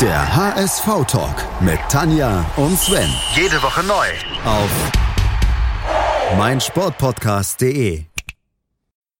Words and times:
Der 0.00 0.34
HSV-Talk 0.36 1.62
mit 1.62 1.78
Tanja 1.88 2.44
und 2.56 2.76
Sven. 2.76 3.08
Jede 3.36 3.62
Woche 3.62 3.84
neu. 3.84 4.06
Auf 4.44 4.68
meinsportpodcast.de. 6.36 8.02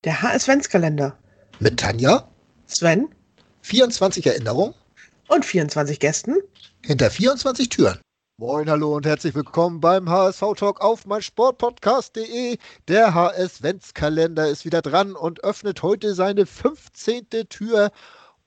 Der 0.02 0.22
HS-Kalender. 0.22 1.16
Mit 1.60 1.78
Tanja, 1.78 2.28
Sven 2.66 3.08
24 3.62 4.26
Erinnerungen 4.26 4.74
und 5.28 5.44
24 5.44 6.00
Gästen. 6.00 6.38
hinter 6.84 7.08
24 7.08 7.68
Türen. 7.68 8.00
Moin, 8.38 8.68
hallo 8.68 8.96
und 8.96 9.06
herzlich 9.06 9.36
willkommen 9.36 9.80
beim 9.80 10.10
HSV 10.10 10.42
Talk 10.56 10.80
auf 10.80 11.06
meinsportpodcast.de. 11.06 12.58
Der 12.88 13.14
HS 13.14 13.60
Kalender 13.94 14.48
ist 14.48 14.64
wieder 14.64 14.82
dran 14.82 15.14
und 15.14 15.44
öffnet 15.44 15.84
heute 15.84 16.14
seine 16.14 16.46
15. 16.46 17.28
Tür 17.48 17.92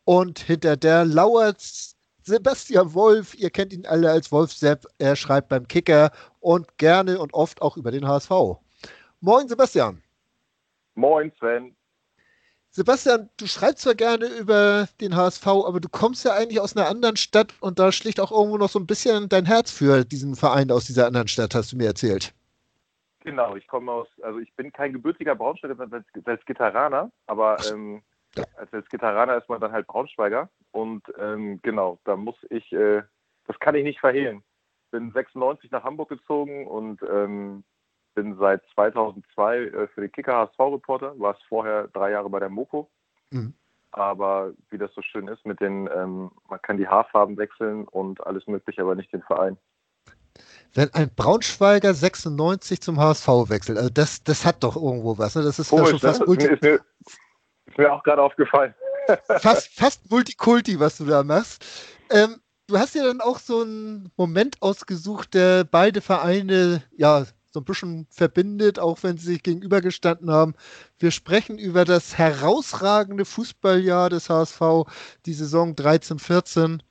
und 0.04 0.40
hinter 0.40 0.76
der 0.76 1.06
lauert 1.06 1.96
Sebastian 2.28 2.94
Wolf. 2.94 3.34
Ihr 3.36 3.50
kennt 3.50 3.72
ihn 3.72 3.86
alle 3.86 4.12
als 4.12 4.32
Wolf 4.34 4.52
Sepp. 4.52 4.86
Er 5.00 5.16
schreibt 5.16 5.48
beim 5.48 5.66
Kicker 5.68 6.12
und 6.42 6.78
gerne 6.78 7.20
und 7.20 7.34
oft 7.34 7.62
auch 7.62 7.78
über 7.78 7.90
den 7.90 8.06
HSV. 8.06 8.32
Moin, 9.22 9.48
Sebastian. 9.48 10.04
Moin, 10.96 11.32
Sven. 11.40 11.74
Sebastian, 12.70 13.30
du 13.38 13.48
schreibst 13.48 13.84
zwar 13.84 13.96
gerne 13.96 14.26
über 14.26 14.90
den 15.00 15.16
HSV, 15.16 15.48
aber 15.48 15.80
du 15.80 15.88
kommst 15.88 16.26
ja 16.26 16.34
eigentlich 16.34 16.60
aus 16.60 16.76
einer 16.76 16.88
anderen 16.88 17.16
Stadt 17.16 17.54
und 17.62 17.80
da 17.80 17.94
schlicht 17.94 18.20
auch 18.20 18.32
irgendwo 18.32 18.58
noch 18.58 18.70
so 18.70 18.78
ein 18.78 18.86
bisschen 18.86 19.30
dein 19.30 19.46
Herz 19.46 19.72
für 19.72 20.04
diesen 20.04 20.36
Verein 20.36 20.70
aus 20.70 20.86
dieser 20.86 21.08
anderen 21.08 21.30
Stadt, 21.30 21.56
hast 21.56 21.72
du 21.72 21.78
mir 21.78 21.88
erzählt. 21.88 22.34
Genau, 23.22 23.56
ich 23.56 23.68
komme 23.68 23.92
aus, 23.92 24.08
also 24.22 24.40
ich 24.40 24.54
bin 24.56 24.72
kein 24.72 24.94
gebürtiger 24.94 25.34
Braunschweiger 25.34 25.80
als, 25.92 26.06
als 26.26 26.46
Gitarraner, 26.46 27.10
aber 27.26 27.58
ähm, 27.72 28.04
Ja. 28.38 28.46
als, 28.72 28.90
Gitarraner 28.90 29.38
ist 29.38 29.50
man 29.50 29.60
dann 29.62 29.72
halt 29.72 29.88
Braunschweiger 29.88 30.50
und 30.72 31.04
ähm, 31.20 31.60
genau, 31.62 32.00
da 32.04 32.16
muss 32.16 32.36
ich, 32.50 32.72
äh, 32.74 33.04
das 33.46 33.60
kann 33.60 33.76
ich 33.76 33.84
nicht 33.84 34.00
verhehlen. 34.00 34.44
Bin 34.92 35.12
96 35.12 35.72
nach 35.72 35.84
Hamburg 35.84 36.10
gezogen 36.10 36.68
und 36.68 37.02
ähm, 37.04 37.64
bin 38.16 38.36
seit 38.38 38.64
2002 38.74 39.58
äh, 39.58 39.88
für 39.88 40.02
den 40.02 40.12
Kicker 40.12 40.34
HSV-Reporter, 40.34 41.20
war 41.20 41.36
es 41.36 41.44
vorher 41.48 41.88
drei 41.90 42.12
Jahre 42.12 42.30
bei 42.30 42.40
der 42.40 42.50
Mopo. 42.50 42.90
Mhm. 43.32 43.54
Aber 43.92 44.54
wie 44.70 44.78
das 44.78 44.94
so 44.94 45.02
schön 45.02 45.28
ist 45.28 45.46
mit 45.46 45.60
den, 45.60 45.90
ähm, 45.96 46.32
man 46.50 46.62
kann 46.62 46.78
die 46.78 46.88
Haarfarben 46.88 47.38
wechseln 47.38 47.86
und 47.86 48.26
alles 48.26 48.46
mögliche, 48.48 48.82
aber 48.82 48.96
nicht 48.96 49.14
den 49.14 49.22
Verein. 49.22 49.58
Wenn 50.74 50.94
ein 50.94 51.10
Braunschweiger 51.16 51.94
96 51.94 52.82
zum 52.82 53.00
HSV 53.00 53.28
wechselt, 53.50 53.78
also 53.78 53.90
das, 53.90 54.24
das 54.24 54.46
hat 54.46 54.64
doch 54.64 54.76
irgendwo 54.76 55.18
was. 55.18 55.36
Ne? 55.36 55.44
Das 55.44 55.60
ist 55.60 55.72
ja 55.72 55.78
schon 55.78 55.88
Komisch, 55.88 56.04
ne? 56.04 56.10
fast, 56.10 56.22
ist, 57.68 57.78
mir 57.78 57.92
auch 57.92 58.04
gerade 58.04 58.22
aufgefallen. 58.22 58.74
fast, 59.40 59.74
fast 59.74 60.10
Multikulti, 60.10 60.80
was 60.80 60.98
du 60.98 61.06
da 61.06 61.24
machst. 61.24 61.66
Ähm, 62.10 62.42
du 62.68 62.78
hast 62.78 62.96
ja 62.96 63.04
dann 63.04 63.22
auch 63.22 63.40
so 63.40 63.62
einen 63.62 64.12
Moment 64.18 64.62
ausgesucht, 64.62 65.34
der 65.34 65.64
beide 65.64 66.02
Vereine 66.02 66.84
ja 66.98 67.26
so 67.52 67.62
ein 67.62 67.66
bisschen 67.66 68.08
verbindet, 68.12 68.78
auch 68.78 69.02
wenn 69.04 69.18
sie 69.18 69.34
sich 69.34 69.44
gegenübergestanden 69.44 70.30
haben. 70.30 70.54
Wir 71.00 71.12
sprechen 71.12 71.58
über 71.58 71.86
das 71.86 72.18
herausragende 72.18 73.26
Fußballjahr 73.26 74.10
des 74.10 74.30
HSV, 74.30 74.62
die 75.26 75.34
Saison 75.34 75.74
13-14. 75.74 76.82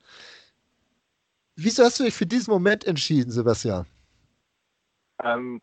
Wieso 1.55 1.83
hast 1.83 1.99
du 1.99 2.03
dich 2.03 2.13
für 2.13 2.25
diesen 2.25 2.51
Moment 2.51 2.85
entschieden, 2.85 3.31
Sebastian? 3.31 3.85
Ähm, 5.23 5.61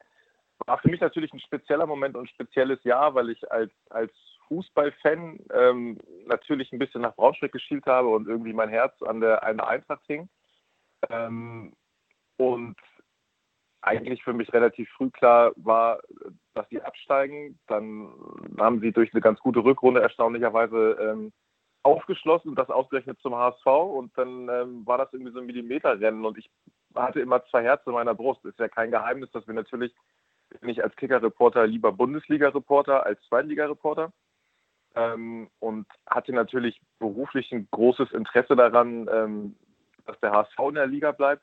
war 0.66 0.78
für 0.78 0.88
mich 0.88 1.00
natürlich 1.00 1.32
ein 1.32 1.40
spezieller 1.40 1.86
Moment 1.86 2.16
und 2.16 2.24
ein 2.24 2.28
spezielles 2.28 2.82
Jahr, 2.84 3.14
weil 3.14 3.30
ich 3.30 3.50
als, 3.50 3.70
als 3.90 4.12
Fußballfan 4.48 5.38
ähm, 5.52 5.98
natürlich 6.26 6.72
ein 6.72 6.78
bisschen 6.78 7.02
nach 7.02 7.14
Braunschweig 7.14 7.52
geschielt 7.52 7.86
habe 7.86 8.08
und 8.08 8.28
irgendwie 8.28 8.52
mein 8.52 8.68
Herz 8.68 9.00
an 9.02 9.20
der, 9.20 9.44
an 9.44 9.56
der 9.56 9.68
Eintracht 9.68 10.04
hing. 10.06 10.28
Ähm, 11.10 11.74
und 12.36 12.76
eigentlich 13.82 14.22
für 14.24 14.32
mich 14.32 14.52
relativ 14.52 14.88
früh 14.96 15.10
klar 15.10 15.52
war, 15.56 16.00
dass 16.54 16.68
sie 16.70 16.80
absteigen. 16.80 17.58
Dann 17.66 18.08
haben 18.58 18.80
sie 18.80 18.92
durch 18.92 19.12
eine 19.12 19.20
ganz 19.20 19.38
gute 19.40 19.62
Rückrunde 19.62 20.00
erstaunlicherweise 20.00 20.96
ähm, 21.00 21.32
aufgeschlossen, 21.82 22.54
das 22.54 22.70
ausgerechnet 22.70 23.18
zum 23.20 23.34
HSV. 23.34 23.66
Und 23.66 24.16
dann 24.16 24.48
ähm, 24.48 24.86
war 24.86 24.98
das 24.98 25.12
irgendwie 25.12 25.32
so 25.32 25.40
ein 25.40 25.46
Millimeterrennen 25.46 26.24
und 26.24 26.38
ich 26.38 26.50
hatte 26.94 27.20
immer 27.20 27.44
zwei 27.46 27.62
Herzen 27.62 27.90
in 27.90 27.94
meiner 27.94 28.14
Brust. 28.14 28.44
Ist 28.44 28.58
ja 28.58 28.68
kein 28.68 28.90
Geheimnis, 28.90 29.30
dass 29.32 29.46
wir 29.46 29.54
natürlich, 29.54 29.92
bin 30.60 30.70
ich 30.70 30.82
als 30.82 30.96
Kicker-Reporter 30.96 31.66
lieber 31.66 31.92
Bundesliga-Reporter 31.92 33.04
als 33.04 33.20
Zweitliga-Reporter. 33.28 34.12
Ähm, 34.96 35.50
und 35.58 35.86
hatte 36.06 36.32
natürlich 36.32 36.80
beruflich 36.98 37.50
ein 37.52 37.66
großes 37.70 38.12
Interesse 38.12 38.54
daran, 38.54 39.08
ähm, 39.10 39.56
dass 40.06 40.18
der 40.20 40.32
HSV 40.32 40.58
in 40.68 40.74
der 40.74 40.86
Liga 40.86 41.12
bleibt. 41.12 41.42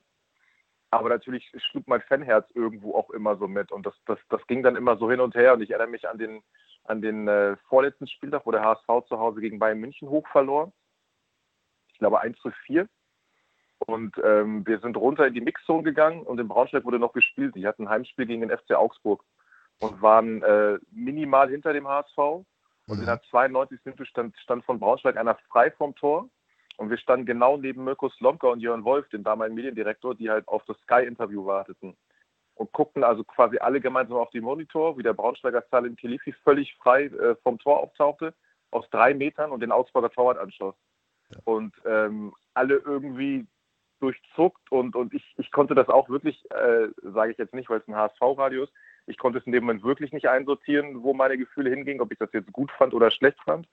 Aber 0.90 1.10
natürlich 1.10 1.52
schlug 1.58 1.88
mein 1.88 2.02
Fanherz 2.02 2.50
irgendwo 2.54 2.96
auch 2.96 3.10
immer 3.12 3.38
so 3.38 3.48
mit. 3.48 3.72
Und 3.72 3.86
das, 3.86 3.94
das, 4.06 4.20
das 4.30 4.46
ging 4.48 4.62
dann 4.62 4.76
immer 4.76 4.98
so 4.98 5.10
hin 5.10 5.22
und 5.22 5.36
her. 5.36 5.54
Und 5.54 5.62
ich 5.62 5.72
erinnere 5.72 5.90
mich 5.90 6.08
an 6.08 6.18
den, 6.18 6.44
an 6.84 7.02
den 7.02 7.28
äh, 7.28 7.56
vorletzten 7.70 8.08
Spieltag, 8.08 8.46
wo 8.46 8.52
der 8.52 8.64
HSV 8.64 9.08
zu 9.08 9.18
Hause 9.18 9.40
gegen 9.40 9.60
Bayern 9.60 9.80
München 9.80 10.10
hoch 10.10 10.28
verlor. 10.28 10.72
Ich 11.94 12.00
glaube 12.00 12.20
1 12.20 12.38
zu 12.40 12.52
4. 12.66 12.88
Und 13.88 14.16
ähm, 14.24 14.66
wir 14.68 14.80
sind 14.80 14.98
runter 14.98 15.28
in 15.28 15.34
die 15.34 15.42
Mixzone 15.42 15.84
gegangen 15.84 16.24
und 16.24 16.40
in 16.40 16.48
Braunschweig 16.48 16.86
wurde 16.86 17.00
noch 17.00 17.14
gespielt. 17.14 17.56
Die 17.56 17.66
hatten 17.66 17.84
ein 17.84 17.90
Heimspiel 17.90 18.28
gegen 18.28 18.48
den 18.48 18.56
FC 18.56 18.72
Augsburg 18.72 19.24
und 19.80 20.02
waren 20.02 20.44
äh, 20.44 20.78
minimal 20.92 21.50
hinter 21.50 21.74
dem 21.74 21.88
HSV. 21.88 22.46
Und 22.88 23.00
in 23.00 23.06
der 23.06 23.22
92. 23.30 23.80
Minute 23.86 24.06
stand, 24.06 24.38
stand 24.40 24.66
von 24.66 24.80
Braunschweig 24.80 25.18
einer 25.18 25.36
frei 25.50 25.72
vom 25.72 25.96
Tor. 25.96 26.30
Und 26.78 26.90
wir 26.90 26.98
standen 26.98 27.26
genau 27.26 27.58
neben 27.58 27.84
Mirko 27.84 28.10
Slomka 28.10 28.48
und 28.48 28.60
Jörn 28.60 28.84
Wolf, 28.84 29.08
dem 29.10 29.24
damaligen 29.24 29.56
Mediendirektor, 29.56 30.16
die 30.16 30.30
halt 30.30 30.48
auf 30.48 30.64
das 30.66 30.78
Sky-Interview 30.82 31.46
warteten. 31.46 31.96
Und 32.56 32.72
guckten 32.72 33.04
also 33.04 33.24
quasi 33.24 33.58
alle 33.60 33.82
gemeinsam 33.82 34.18
auf 34.18 34.32
den 34.32 34.44
Monitor, 34.44 34.98
wie 34.98 35.04
der 35.04 35.14
Braunschweiger 35.14 35.64
Salim 35.70 35.96
Kilifi 35.96 36.34
völlig 36.44 36.76
frei 36.76 37.06
äh, 37.06 37.36
vom 37.44 37.60
Tor 37.60 37.80
auftauchte, 37.80 38.34
aus 38.72 38.90
drei 38.90 39.14
Metern 39.14 39.52
und 39.52 39.62
den 39.62 39.72
Augsburger 39.72 40.10
Torwart 40.10 40.38
anschoss. 40.38 40.76
Und 41.46 41.74
ähm, 41.86 42.34
alle 42.54 42.76
irgendwie 42.76 43.48
durchzuckt 44.00 44.72
und, 44.72 44.96
und 44.96 45.14
ich, 45.14 45.24
ich 45.38 45.52
konnte 45.52 45.76
das 45.76 45.88
auch 45.88 46.10
wirklich, 46.10 46.44
äh, 46.52 46.88
sage 47.04 47.32
ich 47.32 47.38
jetzt 47.38 47.54
nicht, 47.54 47.70
weil 47.70 47.80
es 47.80 47.88
ein 47.88 47.96
HSV-Radio 47.96 48.64
ist, 48.64 48.74
ich 49.08 49.18
konnte 49.18 49.40
es 49.40 49.46
in 49.46 49.52
dem 49.52 49.64
Moment 49.64 49.84
wirklich 49.84 50.12
nicht 50.14 50.28
einsortieren, 50.28 51.04
wo 51.04 51.14
meine 51.14 51.38
Gefühle 51.38 51.70
hingingen, 51.70 52.02
ob 52.02 52.12
ich 52.12 52.20
das 52.20 52.32
jetzt 52.34 52.52
gut 52.52 52.72
fand 52.72 52.94
oder 52.94 53.12
schlecht 53.12 53.40
fand. 53.44 53.68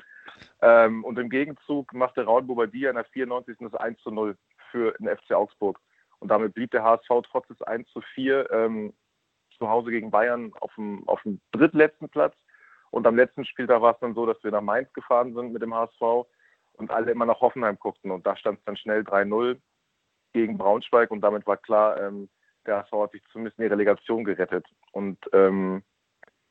Ähm, 0.63 1.05
und 1.05 1.19
im 1.19 1.31
Gegenzug 1.31 1.93
machte 1.93 2.25
Raul 2.25 2.43
Bobadilla 2.43 2.91
in 2.91 2.97
der 2.97 3.05
94. 3.05 3.57
das 3.61 3.75
1 3.75 4.01
zu 4.01 4.11
0 4.11 4.37
für 4.71 4.95
den 4.99 5.09
FC 5.09 5.33
Augsburg. 5.33 5.81
Und 6.21 6.29
damit 6.29 6.55
blieb 6.55 6.71
der 6.71 6.83
HSV 6.83 7.09
trotz 7.31 7.47
des 7.49 7.63
1 7.63 7.89
zu 7.91 8.01
4 8.15 8.51
ähm, 8.51 8.93
zu 9.57 9.69
Hause 9.69 9.91
gegen 9.91 10.11
Bayern 10.11 10.53
auf 10.61 10.75
dem, 10.75 11.07
auf 11.09 11.23
dem 11.23 11.41
drittletzten 11.53 12.09
Platz. 12.09 12.35
Und 12.91 13.07
am 13.07 13.17
letzten 13.17 13.45
Spieltag 13.45 13.83
war 13.83 13.95
es 13.95 14.01
dann 14.01 14.15
so, 14.15 14.25
dass 14.25 14.43
wir 14.43 14.51
nach 14.51 14.63
Mainz 14.63 14.93
gefahren 14.93 15.35
sind 15.35 15.53
mit 15.53 15.63
dem 15.63 15.75
HSV 15.75 16.01
und 16.75 16.91
alle 16.91 17.13
immer 17.13 17.27
nach 17.27 17.41
Hoffenheim 17.41 17.79
guckten. 17.79 18.11
Und 18.11 18.27
da 18.27 18.37
stand 18.37 18.59
es 18.59 18.65
dann 18.65 18.77
schnell 18.77 19.03
3-0 19.03 19.61
gegen 20.33 20.57
Braunschweig 20.59 21.11
und 21.11 21.21
damit 21.21 21.47
war 21.47 21.57
klar, 21.57 22.01
ähm, 22.01 22.29
der 22.67 22.79
HSV 22.79 22.93
hat 22.93 23.13
sich 23.13 23.23
zumindest 23.33 23.59
in 23.59 23.65
die 23.65 23.71
Relegation 23.71 24.25
gerettet. 24.25 24.67
Und 24.93 25.19
ähm, 25.33 25.83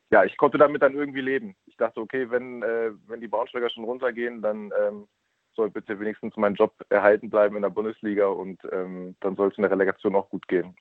ja, 0.10 0.24
ich 0.24 0.38
konnte 0.38 0.58
damit 0.58 0.82
dann 0.82 0.96
irgendwie 0.96 1.22
leben. 1.22 1.56
Ich 1.66 1.76
dachte, 1.78 2.00
okay, 2.00 2.30
wenn, 2.30 2.64
äh, 2.64 2.92
wenn 3.08 3.22
die 3.22 3.28
Braunschweiger 3.28 3.70
schon 3.70 3.84
runtergehen, 3.84 4.42
dann 4.42 4.72
ähm, 4.82 5.08
soll 5.56 5.70
bitte 5.70 6.00
wenigstens 6.00 6.38
mein 6.38 6.56
Job 6.56 6.74
erhalten 6.90 7.30
bleiben 7.30 7.56
in 7.56 7.64
der 7.64 7.70
Bundesliga 7.70 8.28
und 8.28 8.60
ähm, 8.72 9.16
dann 9.20 9.36
soll 9.36 9.50
es 9.50 9.58
in 9.58 9.64
der 9.64 9.72
Relegation 9.72 10.16
auch 10.16 10.30
gut 10.30 10.48
gehen. 10.48 10.76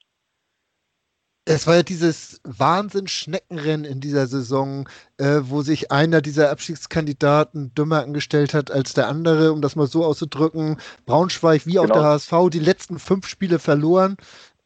Es 1.48 1.69
war 1.69 1.76
ja 1.76 1.82
dieses 1.84 2.41
Wahnsinn-Schneckenrennen 2.42 3.84
in 3.84 4.00
dieser 4.00 4.26
Saison, 4.26 4.88
äh, 5.16 5.42
wo 5.42 5.62
sich 5.62 5.92
einer 5.92 6.20
dieser 6.20 6.50
Abstiegskandidaten 6.50 7.72
dümmer 7.72 8.03
angestellt 8.03 8.53
hat 8.53 8.72
als 8.72 8.94
der 8.94 9.06
andere, 9.06 9.53
um 9.53 9.62
das 9.62 9.76
mal 9.76 9.86
so 9.86 10.04
auszudrücken. 10.04 10.78
Braunschweig 11.06 11.65
wie 11.65 11.78
auch 11.78 11.84
Genau. 11.84 12.01
der 12.01 12.04
HSV 12.04 12.33
die 12.51 12.59
letzten 12.59 12.98
fünf 12.98 13.28
Spiele 13.28 13.60
verloren 13.60 14.16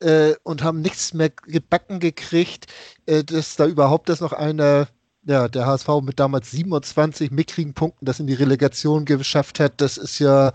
äh, 0.01 0.35
und 0.43 0.63
haben 0.63 0.81
nichts 0.81 1.15
mehr 1.15 1.31
gebacken 1.31 2.01
gekriegt, 2.01 2.67
äh, 3.07 3.25
dass 3.25 3.57
da 3.57 3.67
überhaupt 3.67 4.09
das 4.09 4.21
noch 4.21 4.33
einer, 4.33 4.89
ja, 5.23 5.49
der 5.49 5.67
HSV 5.67 5.89
mit 6.03 6.19
damals 6.19 6.51
27 6.51 7.31
mickrigen 7.31 7.75
Punkten 7.75 8.07
das 8.07 8.21
in 8.21 8.27
die 8.27 8.35
Relegation 8.35 9.05
geschafft 9.05 9.61
hat. 9.61 9.81
Das 9.81 9.97
ist 9.97 10.19
ja 10.19 10.53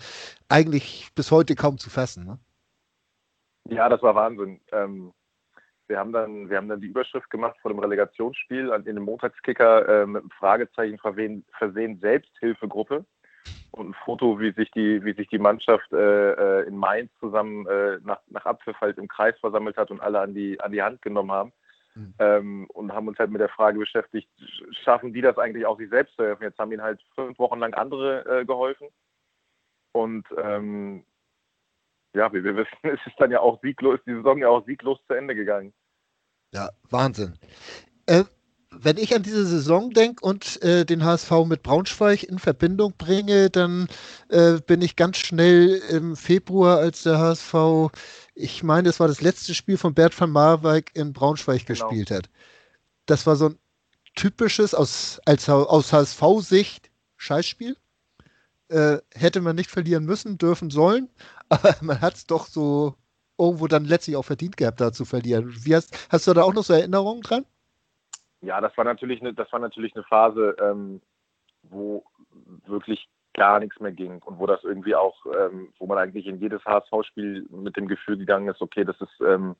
eigentlich 0.50 1.10
bis 1.16 1.32
heute 1.32 1.56
kaum 1.56 1.78
zu 1.78 1.90
fassen. 1.90 2.26
Ne? 2.26 2.40
Ja, 3.70 3.90
das 3.90 4.02
war 4.02 4.16
Wahnsinn. 4.16 4.60
Ähm, 4.72 5.14
wir 5.88 6.00
haben 6.00 6.12
dann, 6.12 6.50
wir 6.50 6.58
haben 6.58 6.68
dann 6.68 6.82
die 6.82 6.88
Überschrift 6.88 7.30
gemacht 7.30 7.58
vor 7.62 7.72
dem 7.72 7.80
Relegationsspiel 7.80 8.70
in 8.86 8.96
dem 8.96 9.04
Montagskicker 9.04 10.04
äh, 10.04 10.06
mit 10.08 10.24
einem 10.24 10.32
Fragezeichen 10.32 10.98
versehen, 10.98 11.46
versehen 11.58 12.00
Selbsthilfegruppe 12.00 13.06
und 13.72 13.90
ein 13.90 13.96
Foto, 14.06 14.40
wie 14.40 14.52
sich 14.54 14.72
die, 14.72 15.04
wie 15.04 15.14
sich 15.14 15.28
die 15.28 15.38
Mannschaft 15.40 15.92
äh, 15.92 16.32
äh, 16.62 16.68
in 16.68 16.78
Mainz 16.78 17.12
zusammen 17.20 17.68
äh, 17.68 18.00
nach, 18.04 18.22
nach 18.28 18.46
Abpfiff 18.46 18.80
halt 18.80 18.98
im 18.98 19.08
Kreis 19.08 19.38
versammelt 19.40 19.78
hat 19.78 19.92
und 19.92 20.00
alle 20.02 20.20
an 20.22 20.34
die, 20.34 20.60
an 20.62 20.72
die 20.72 20.82
Hand 20.82 21.02
genommen 21.02 21.32
haben. 21.32 21.54
Mhm. 21.96 22.14
Ähm, 22.20 22.68
und 22.74 22.94
haben 22.94 23.08
uns 23.08 23.20
halt 23.20 23.32
mit 23.32 23.42
der 23.42 23.50
Frage 23.50 23.80
beschäftigt, 23.80 24.30
sch- 24.40 24.84
schaffen 24.84 25.14
die 25.14 25.22
das 25.22 25.38
eigentlich 25.38 25.66
auch 25.66 25.78
sich 25.78 25.90
selbst 25.90 26.16
zu 26.16 26.24
helfen? 26.24 26.44
Jetzt 26.44 26.60
haben 26.60 26.72
ihnen 26.72 26.82
halt 26.82 27.02
fünf 27.16 27.38
Wochen 27.40 27.60
lang 27.60 27.74
andere 27.74 28.42
äh, 28.42 28.46
geholfen. 28.46 28.88
Und 29.94 30.26
ähm, 30.38 31.06
ja, 32.14 32.32
wie 32.34 32.44
wir 32.44 32.56
wissen, 32.56 32.78
ist 32.84 33.06
es 33.06 33.14
dann 33.18 33.32
ja 33.32 33.40
auch 33.40 33.62
sieglos, 33.62 34.00
die 34.06 34.14
Saison 34.14 34.38
ja 34.38 34.50
auch 34.50 34.66
sieglos 34.66 35.00
zu 35.08 35.14
Ende 35.14 35.36
gegangen. 35.36 35.74
Ja, 36.54 36.70
Wahnsinn. 36.90 37.38
Äh, 38.08 38.24
wenn 38.86 38.98
ich 38.98 39.16
an 39.16 39.24
diese 39.24 39.48
Saison 39.48 39.90
denke 39.90 40.24
und 40.24 40.62
äh, 40.62 40.86
den 40.86 41.04
HSV 41.04 41.32
mit 41.48 41.64
Braunschweig 41.64 42.22
in 42.22 42.38
Verbindung 42.38 42.94
bringe, 42.96 43.50
dann 43.50 43.88
äh, 44.30 44.62
bin 44.62 44.84
ich 44.84 44.96
ganz 44.96 45.18
schnell 45.18 45.82
im 45.90 46.16
Februar, 46.16 46.78
als 46.78 47.02
der 47.02 47.18
HSV, 47.18 47.90
ich 48.36 48.62
meine, 48.62 48.90
es 48.90 49.00
war 49.00 49.08
das 49.08 49.22
letzte 49.22 49.56
Spiel 49.56 49.78
von 49.78 49.96
Bert 49.96 50.20
van 50.20 50.30
Marwijk 50.30 50.92
in 50.94 51.14
Braunschweig 51.14 51.66
genau. 51.66 51.88
gespielt 51.88 52.12
hat. 52.12 52.30
Das 53.08 53.26
war 53.26 53.36
so 53.36 53.50
ein 53.50 53.60
typisches, 54.14 54.76
aus, 54.76 55.20
als, 55.26 55.50
aus 55.50 55.92
HSV-Sicht, 55.92 56.92
Scheißspiel. 57.18 57.76
Äh, 58.68 58.98
hätte 59.16 59.42
man 59.42 59.56
nicht 59.56 59.72
verlieren 59.72 60.06
müssen, 60.06 60.38
dürfen, 60.38 60.70
sollen, 60.70 61.10
aber 61.50 61.76
man 61.82 62.02
hat 62.02 62.18
es 62.18 62.28
doch 62.28 62.46
so 62.46 62.94
irgendwo 63.40 63.68
dann 63.68 63.86
letztlich 63.86 64.16
auch 64.16 64.26
verdient 64.26 64.58
gehabt, 64.58 64.80
da 64.80 64.94
zu 64.94 65.06
verlieren. 65.06 65.52
Wie 65.64 65.76
hast, 65.76 65.98
hast 66.10 66.28
du 66.28 66.34
da 66.34 66.44
auch 66.44 66.54
noch 66.54 66.64
so 66.64 66.74
Erinnerungen 66.74 67.24
dran? 67.24 67.46
Ja, 68.46 68.62
das 68.62 68.76
war 68.78 68.86
natürlich 68.86 69.22
eine, 69.22 69.34
das 69.34 69.52
war 69.52 69.60
natürlich 69.60 69.96
eine 69.96 70.04
Phase, 70.04 70.56
ähm, 70.62 71.02
wo 71.64 72.04
wirklich 72.66 73.08
gar 73.34 73.60
nichts 73.60 73.80
mehr 73.80 73.92
ging 73.92 74.22
und 74.24 74.40
wo 74.40 74.46
das 74.46 74.64
irgendwie 74.64 74.96
auch, 74.96 75.26
ähm, 75.26 75.74
wo 75.78 75.86
man 75.88 75.98
eigentlich 75.98 76.26
in 76.26 76.40
jedes 76.40 76.64
HSV-Spiel 76.64 77.48
mit 77.50 77.76
dem 77.76 77.88
Gefühl 77.88 78.18
gegangen 78.18 78.48
ist, 78.48 78.62
okay, 78.62 78.86
das 78.86 79.00
ist, 79.02 79.22
ähm, 79.22 79.56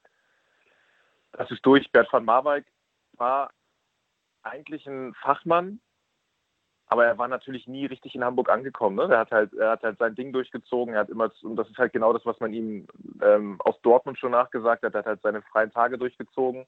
das 1.34 1.52
ist 1.52 1.66
durch. 1.66 1.92
Bert 1.92 2.12
van 2.12 2.26
Marwijk 2.26 2.66
war 3.18 3.52
eigentlich 4.44 4.88
ein 4.88 5.14
Fachmann, 5.16 5.82
aber 6.88 7.06
er 7.06 7.18
war 7.18 7.28
natürlich 7.28 7.68
nie 7.68 7.86
richtig 7.86 8.16
in 8.16 8.24
Hamburg 8.24 8.50
angekommen. 8.50 8.96
Ne? 8.96 9.14
Er 9.14 9.20
hat 9.20 9.32
halt, 9.32 9.54
er 9.54 9.72
hat 9.72 9.84
halt 9.84 9.98
sein 9.98 10.16
Ding 10.16 10.32
durchgezogen. 10.32 10.94
Er 10.94 11.02
hat 11.02 11.10
immer, 11.10 11.32
und 11.42 11.56
das 11.56 11.70
ist 11.70 11.78
halt 11.78 11.94
genau 11.94 12.14
das, 12.14 12.26
was 12.26 12.40
man 12.40 12.54
ihm 12.54 12.88
ähm, 13.22 13.60
aus 13.62 13.80
Dortmund 13.82 14.20
schon 14.20 14.32
nachgesagt 14.32 14.84
hat. 14.84 14.94
Er 14.94 15.00
hat 15.00 15.06
halt 15.06 15.22
seine 15.22 15.42
freien 15.42 15.72
Tage 15.72 15.98
durchgezogen. 15.98 16.66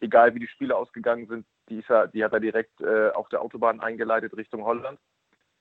Egal 0.00 0.34
wie 0.34 0.40
die 0.40 0.48
Spiele 0.48 0.76
ausgegangen 0.76 1.26
sind, 1.26 1.46
die, 1.68 1.78
ist 1.78 1.90
er, 1.90 2.08
die 2.08 2.24
hat 2.24 2.32
er 2.32 2.40
direkt 2.40 2.80
äh, 2.80 3.10
auf 3.10 3.28
der 3.28 3.40
Autobahn 3.40 3.80
eingeleitet 3.80 4.36
Richtung 4.36 4.64
Holland. 4.64 4.98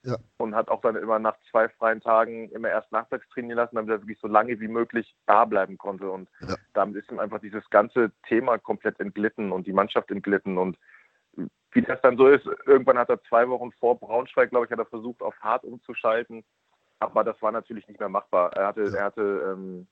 Ja. 0.03 0.17
Und 0.37 0.53
hat 0.53 0.69
auch 0.69 0.81
dann 0.81 0.95
immer 0.95 1.17
nach 1.17 1.35
zwei 1.49 1.67
freien 1.67 1.99
Tagen 1.99 2.49
immer 2.51 2.69
erst 2.69 2.91
nachmittags 2.91 3.27
trainieren 3.29 3.57
lassen, 3.57 3.75
damit 3.75 3.89
er 3.89 4.01
wirklich 4.01 4.19
so 4.19 4.27
lange 4.27 4.59
wie 4.59 4.67
möglich 4.67 5.15
da 5.25 5.45
bleiben 5.45 5.79
konnte. 5.79 6.11
Und 6.11 6.29
ja. 6.41 6.55
damit 6.73 6.97
ist 6.97 7.11
ihm 7.11 7.17
einfach 7.17 7.39
dieses 7.39 7.67
ganze 7.71 8.11
Thema 8.27 8.59
komplett 8.59 8.99
entglitten 8.99 9.51
und 9.51 9.65
die 9.65 9.73
Mannschaft 9.73 10.11
entglitten. 10.11 10.59
Und 10.59 10.77
wie 11.71 11.81
das 11.81 11.99
dann 12.01 12.17
so 12.17 12.27
ist, 12.27 12.45
irgendwann 12.65 12.99
hat 12.99 13.09
er 13.09 13.23
zwei 13.23 13.49
Wochen 13.49 13.71
vor 13.73 13.99
Braunschweig, 13.99 14.51
glaube 14.51 14.65
ich, 14.65 14.71
hat 14.71 14.79
er 14.79 14.85
versucht, 14.85 15.21
auf 15.21 15.35
hart 15.39 15.63
umzuschalten. 15.63 16.43
Aber 16.99 17.23
das 17.23 17.41
war 17.41 17.51
natürlich 17.51 17.87
nicht 17.87 17.99
mehr 17.99 18.09
machbar. 18.09 18.53
Er 18.53 18.67
hatte, 18.67 18.93
er 18.95 19.05
hatte, 19.05 19.55
ähm, 19.57 19.87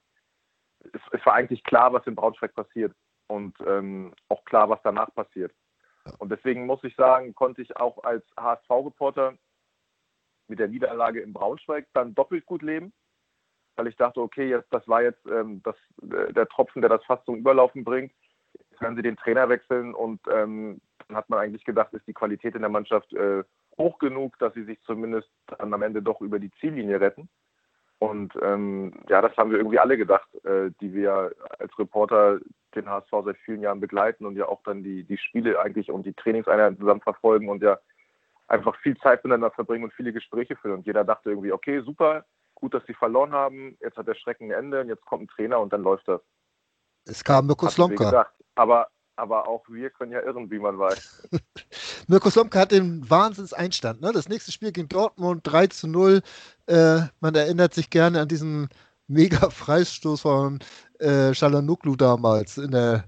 es, 0.93 1.01
es, 1.11 1.25
war 1.25 1.33
eigentlich 1.33 1.63
klar, 1.63 1.91
was 1.91 2.05
in 2.05 2.15
Braunschweig 2.15 2.53
passiert 2.53 2.93
und 3.27 3.55
ähm, 3.65 4.13
auch 4.29 4.43
klar, 4.45 4.69
was 4.69 4.79
danach 4.83 5.13
passiert. 5.13 5.53
Und 6.19 6.31
deswegen 6.31 6.65
muss 6.65 6.83
ich 6.83 6.95
sagen, 6.95 7.33
konnte 7.33 7.61
ich 7.61 7.75
auch 7.77 8.03
als 8.03 8.25
HSV-Reporter 8.37 9.37
mit 10.47 10.59
der 10.59 10.67
Niederlage 10.67 11.21
in 11.21 11.33
Braunschweig 11.33 11.87
dann 11.93 12.13
doppelt 12.13 12.45
gut 12.45 12.61
leben, 12.61 12.93
weil 13.75 13.87
ich 13.87 13.95
dachte, 13.95 14.21
okay, 14.21 14.49
jetzt 14.49 14.71
das 14.71 14.87
war 14.87 15.01
jetzt 15.01 15.25
ähm, 15.25 15.61
das, 15.63 15.75
äh, 16.01 16.33
der 16.33 16.47
Tropfen, 16.47 16.81
der 16.81 16.89
das 16.89 17.03
fast 17.05 17.25
zum 17.25 17.37
Überlaufen 17.37 17.83
bringt. 17.83 18.11
Jetzt 18.69 18.81
werden 18.81 18.95
sie 18.95 19.01
den 19.01 19.17
Trainer 19.17 19.47
wechseln 19.49 19.93
und 19.93 20.19
ähm, 20.29 20.81
dann 21.07 21.17
hat 21.17 21.29
man 21.29 21.39
eigentlich 21.39 21.63
gedacht, 21.63 21.93
ist 21.93 22.07
die 22.07 22.13
Qualität 22.13 22.55
in 22.55 22.61
der 22.61 22.69
Mannschaft 22.69 23.13
äh, 23.13 23.43
hoch 23.77 23.97
genug, 23.99 24.37
dass 24.39 24.53
sie 24.53 24.63
sich 24.63 24.81
zumindest 24.83 25.29
am 25.57 25.81
Ende 25.81 26.01
doch 26.01 26.21
über 26.21 26.39
die 26.39 26.51
Ziellinie 26.59 26.99
retten. 26.99 27.29
Und 27.99 28.33
ähm, 28.41 28.93
ja, 29.07 29.21
das 29.21 29.35
haben 29.37 29.51
wir 29.51 29.57
irgendwie 29.57 29.79
alle 29.79 29.97
gedacht, 29.97 30.27
äh, 30.43 30.71
die 30.81 30.93
wir 30.93 31.33
als 31.57 31.79
Reporter 31.79 32.39
den 32.75 32.89
HSV 32.89 33.11
seit 33.25 33.37
vielen 33.37 33.61
Jahren 33.61 33.79
begleiten 33.79 34.25
und 34.25 34.35
ja 34.35 34.47
auch 34.47 34.61
dann 34.63 34.83
die, 34.83 35.03
die 35.03 35.17
Spiele 35.17 35.59
eigentlich 35.59 35.91
und 35.91 36.05
die 36.05 36.13
Trainingseinheiten 36.13 36.77
zusammen 36.77 37.01
verfolgen 37.01 37.49
und 37.49 37.61
ja 37.61 37.79
einfach 38.47 38.75
viel 38.77 38.97
Zeit 38.97 39.23
miteinander 39.23 39.51
verbringen 39.51 39.85
und 39.85 39.93
viele 39.93 40.13
Gespräche 40.13 40.55
führen. 40.55 40.79
Und 40.79 40.85
jeder 40.85 41.03
dachte 41.03 41.29
irgendwie, 41.29 41.51
okay, 41.51 41.81
super, 41.81 42.25
gut, 42.55 42.73
dass 42.73 42.85
sie 42.85 42.93
verloren 42.93 43.31
haben, 43.31 43.77
jetzt 43.81 43.97
hat 43.97 44.07
der 44.07 44.15
Schrecken 44.15 44.51
ein 44.51 44.57
Ende 44.65 44.81
und 44.81 44.89
jetzt 44.89 45.05
kommt 45.05 45.23
ein 45.23 45.27
Trainer 45.27 45.59
und 45.59 45.73
dann 45.73 45.81
läuft 45.81 46.07
das. 46.07 46.21
Es 47.05 47.23
kam 47.23 47.47
Mirko 47.47 47.67
Slomka. 47.67 48.27
Aber 48.55 48.87
aber 49.15 49.47
auch 49.47 49.63
wir 49.69 49.89
können 49.91 50.11
ja 50.11 50.21
irren, 50.21 50.49
wie 50.49 50.59
man 50.59 50.77
weiß. 50.79 51.29
Mirko 52.07 52.29
Slomka 52.29 52.59
hat 52.59 52.71
den 52.71 53.07
Wahnsinnseinstand. 53.09 54.01
Ne? 54.01 54.11
Das 54.11 54.27
nächste 54.27 54.51
Spiel 54.51 54.71
gegen 54.71 54.89
Dortmund 54.89 55.41
3 55.43 55.67
zu 55.67 55.87
0. 55.87 56.21
Äh, 56.65 57.01
man 57.19 57.35
erinnert 57.35 57.73
sich 57.73 57.89
gerne 57.89 58.21
an 58.21 58.27
diesen 58.27 58.69
mega 59.13 59.49
Freistoß 59.49 60.21
von 60.21 60.59
äh, 60.99 61.31
damals 61.97 62.57
in 62.57 62.71
der 62.71 63.05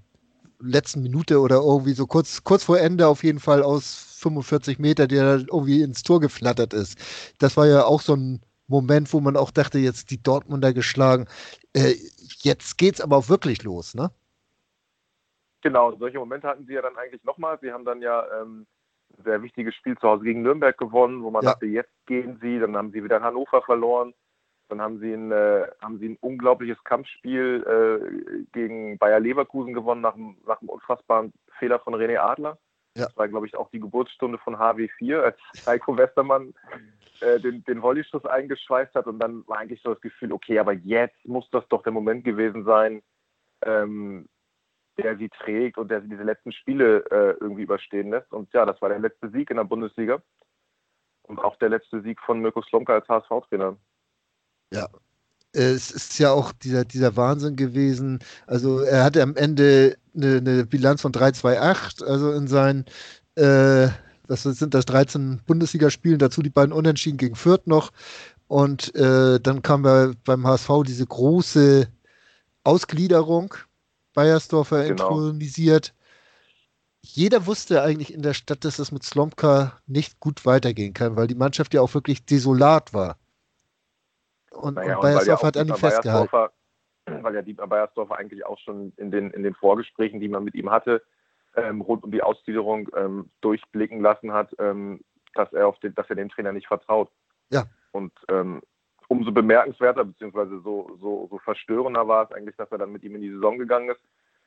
letzten 0.60 1.02
Minute 1.04 1.40
oder 1.40 1.58
irgendwie 1.58 1.94
so 1.94 2.08
kurz, 2.08 2.44
kurz 2.44 2.64
vor 2.64 2.80
Ende 2.80 3.08
auf 3.08 3.24
jeden 3.24 3.40
Fall 3.40 3.62
aus 3.62 4.18
45 4.20 4.80
Meter, 4.80 5.08
der 5.08 5.40
irgendwie 5.40 5.82
ins 5.82 6.04
Tor 6.04 6.20
geflattert 6.20 6.74
ist. 6.74 6.98
Das 7.40 7.58
war 7.58 7.68
ja 7.68 7.86
auch 7.86 8.02
so 8.02 8.16
ein 8.16 8.42
Moment, 8.68 9.14
wo 9.14 9.20
man 9.20 9.38
auch 9.38 9.52
dachte, 9.52 9.78
jetzt 9.78 10.10
die 10.12 10.22
Dortmunder 10.22 10.74
geschlagen. 10.74 11.28
Äh, 11.74 11.96
jetzt 12.42 12.78
geht's 12.78 13.02
aber 13.02 13.18
auch 13.18 13.30
wirklich 13.30 13.64
los, 13.64 13.94
ne? 13.94 14.12
Genau, 15.62 15.96
solche 15.98 16.20
Momente 16.20 16.48
hatten 16.48 16.66
sie 16.66 16.74
ja 16.74 16.82
dann 16.82 16.96
eigentlich 16.96 17.24
nochmal. 17.24 17.58
Sie 17.62 17.72
haben 17.72 17.86
dann 17.86 18.02
ja 18.02 18.24
ähm, 18.40 18.66
ein 19.18 19.24
sehr 19.24 19.42
wichtiges 19.42 19.76
Spiel 19.76 19.98
zu 19.98 20.08
Hause 20.08 20.24
gegen 20.24 20.42
Nürnberg 20.42 20.78
gewonnen, 20.78 21.24
wo 21.24 21.32
man 21.32 21.44
ja. 21.44 21.52
dachte, 21.52 21.66
jetzt 21.66 21.94
gehen 22.06 22.38
sie. 22.42 22.60
Dann 22.60 22.76
haben 22.76 22.92
sie 22.92 23.04
wieder 23.04 23.22
Hannover 23.22 23.62
verloren. 23.62 24.14
Dann 24.70 24.82
haben 24.82 25.00
sie 25.00 25.14
ein, 25.14 25.32
äh, 25.32 25.68
haben 25.82 26.00
sie 26.00 26.10
ein 26.10 26.18
unglaubliches 26.22 26.84
Kampfspiel 26.84 27.64
äh, 27.66 28.44
gegen 28.52 28.98
Bayer 28.98 29.20
Leverkusen 29.20 29.74
gewonnen 29.74 30.02
nach, 30.02 30.16
nach 30.48 30.62
einem 30.62 30.70
unfassbaren 30.70 31.34
Fehler 31.60 31.80
von 31.80 31.96
René 31.96 32.18
Adler. 32.18 32.58
Ja. 32.98 33.06
Das 33.06 33.18
war, 33.18 33.28
glaube 33.28 33.46
ich, 33.46 33.56
auch 33.56 33.70
die 33.72 33.80
Geburtsstunde 33.80 34.38
von 34.38 34.56
HW4, 34.56 35.20
als 35.20 35.38
Heiko 35.66 35.98
Westermann 35.98 36.54
äh, 37.20 37.40
den, 37.40 37.64
den 37.66 37.82
Volleyschuss 37.82 38.26
eingeschweißt 38.26 38.96
hat. 38.96 39.08
Und 39.08 39.20
dann 39.20 39.46
war 39.48 39.58
eigentlich 39.58 39.82
so 39.82 39.94
das 39.94 40.02
Gefühl, 40.02 40.32
okay, 40.32 40.60
aber 40.60 40.74
jetzt 40.74 41.26
muss 41.26 41.50
das 41.52 41.68
doch 41.68 41.84
der 41.84 41.92
Moment 41.92 42.24
gewesen 42.24 42.64
sein, 42.64 43.02
ähm, 43.64 44.28
der 44.98 45.18
sie 45.18 45.30
trägt 45.30 45.78
und 45.78 45.92
der 45.92 46.02
sie 46.02 46.10
diese 46.10 46.24
letzten 46.24 46.54
Spiele 46.54 47.06
äh, 47.12 47.36
irgendwie 47.42 47.64
überstehen 47.64 48.12
lässt. 48.12 48.32
Und 48.32 48.52
ja, 48.54 48.66
das 48.66 48.82
war 48.82 48.90
der 48.90 49.00
letzte 49.00 49.30
Sieg 49.30 49.50
in 49.50 49.58
der 49.58 49.66
Bundesliga 49.66 50.22
und 51.24 51.40
auch 51.40 51.58
der 51.58 51.70
letzte 51.70 52.02
Sieg 52.02 52.20
von 52.22 52.40
Mirko 52.40 52.62
Slomka 52.62 52.94
als 52.94 53.08
HSV-Trainer. 53.08 53.78
Ja, 54.72 54.88
es 55.56 55.90
ist 55.90 56.20
ja 56.20 56.32
auch 56.32 56.52
dieser, 56.52 56.84
dieser 56.84 57.16
Wahnsinn 57.16 57.56
gewesen. 57.56 58.20
Also 58.46 58.80
er 58.80 59.04
hatte 59.04 59.24
am 59.24 59.36
Ende 59.36 59.98
eine, 60.16 60.38
eine 60.38 60.66
Bilanz 60.66 61.02
von 61.02 61.14
3-2-8, 61.14 62.04
also 62.04 62.34
in 62.34 62.48
seinen, 62.48 62.86
äh, 63.36 63.88
was 64.28 64.44
sind 64.44 64.74
das, 64.74 64.86
13 64.86 65.42
Bundesligaspielen, 65.46 66.20
dazu 66.20 66.42
die 66.42 66.50
beiden 66.50 66.74
Unentschieden 66.74 67.18
gegen 67.18 67.36
Fürth 67.36 67.68
noch. 67.68 67.92
Und 68.48 68.94
äh, 68.96 69.40
dann 69.40 69.62
kam 69.62 69.84
beim 69.84 70.46
HSV 70.46 70.70
diese 70.86 71.06
große 71.06 71.88
Ausgliederung 72.64 73.54
Bayersdorfer 74.14 74.88
genau. 74.88 75.10
intronisiert. 75.10 75.94
Jeder 77.02 77.46
wusste 77.46 77.84
eigentlich 77.84 78.14
in 78.14 78.24
der 78.24 78.34
Stadt, 78.34 78.66
dass 78.66 78.80
es 78.80 78.92
mit 78.92 79.04
Slomka 79.04 79.80
nicht 79.86 80.20
gut 80.20 80.46
weitergehen 80.46 80.94
kann, 80.94 81.16
weil 81.16 81.28
die 81.28 81.36
Mannschaft 81.36 81.74
ja 81.74 81.82
auch 81.82 81.94
wirklich 81.94 82.26
desolat 82.26 82.94
war. 82.94 83.18
Und, 84.66 84.76
naja, 84.76 84.96
und 84.96 85.02
Bayersdorf 85.02 85.44
hat 85.44 85.58
an 85.58 85.68
ihm 85.68 85.76
festgehalten. 85.76 86.52
Weil 87.06 87.36
ja 87.36 87.44
Dietmar 87.44 87.68
Bayersdorfer 87.68 88.18
eigentlich 88.18 88.46
auch 88.46 88.58
schon 88.58 88.92
in 88.98 89.12
den, 89.12 89.30
in 89.30 89.44
den 89.44 89.54
Vorgesprächen, 89.54 90.20
die 90.20 90.28
man 90.28 90.44
mit 90.44 90.56
ihm 90.56 90.72
hatte, 90.72 91.04
ähm, 91.56 91.82
rund 91.82 92.04
um 92.04 92.12
die 92.12 92.24
Ausgliederung 92.24 92.90
ähm, 92.96 93.30
durchblicken 93.42 94.02
lassen 94.02 94.34
hat, 94.34 94.56
ähm, 94.58 95.02
dass, 95.36 95.54
er 95.54 95.68
auf 95.68 95.78
den, 95.80 95.94
dass 95.94 96.10
er 96.10 96.16
dem 96.16 96.30
Trainer 96.30 96.52
nicht 96.52 96.68
vertraut. 96.68 97.12
Ja. 97.52 97.66
Und 97.92 98.12
ähm, 98.28 98.64
umso 99.08 99.32
bemerkenswerter, 99.32 100.04
beziehungsweise 100.04 100.60
so, 100.62 100.98
so, 101.00 101.28
so 101.30 101.38
verstörender 101.38 102.08
war 102.08 102.26
es 102.26 102.32
eigentlich, 102.32 102.56
dass 102.56 102.72
er 102.72 102.80
dann 102.80 102.92
mit 102.92 103.04
ihm 103.04 103.16
in 103.16 103.22
die 103.22 103.32
Saison 103.32 103.60
gegangen 103.60 103.90
ist 103.90 104.02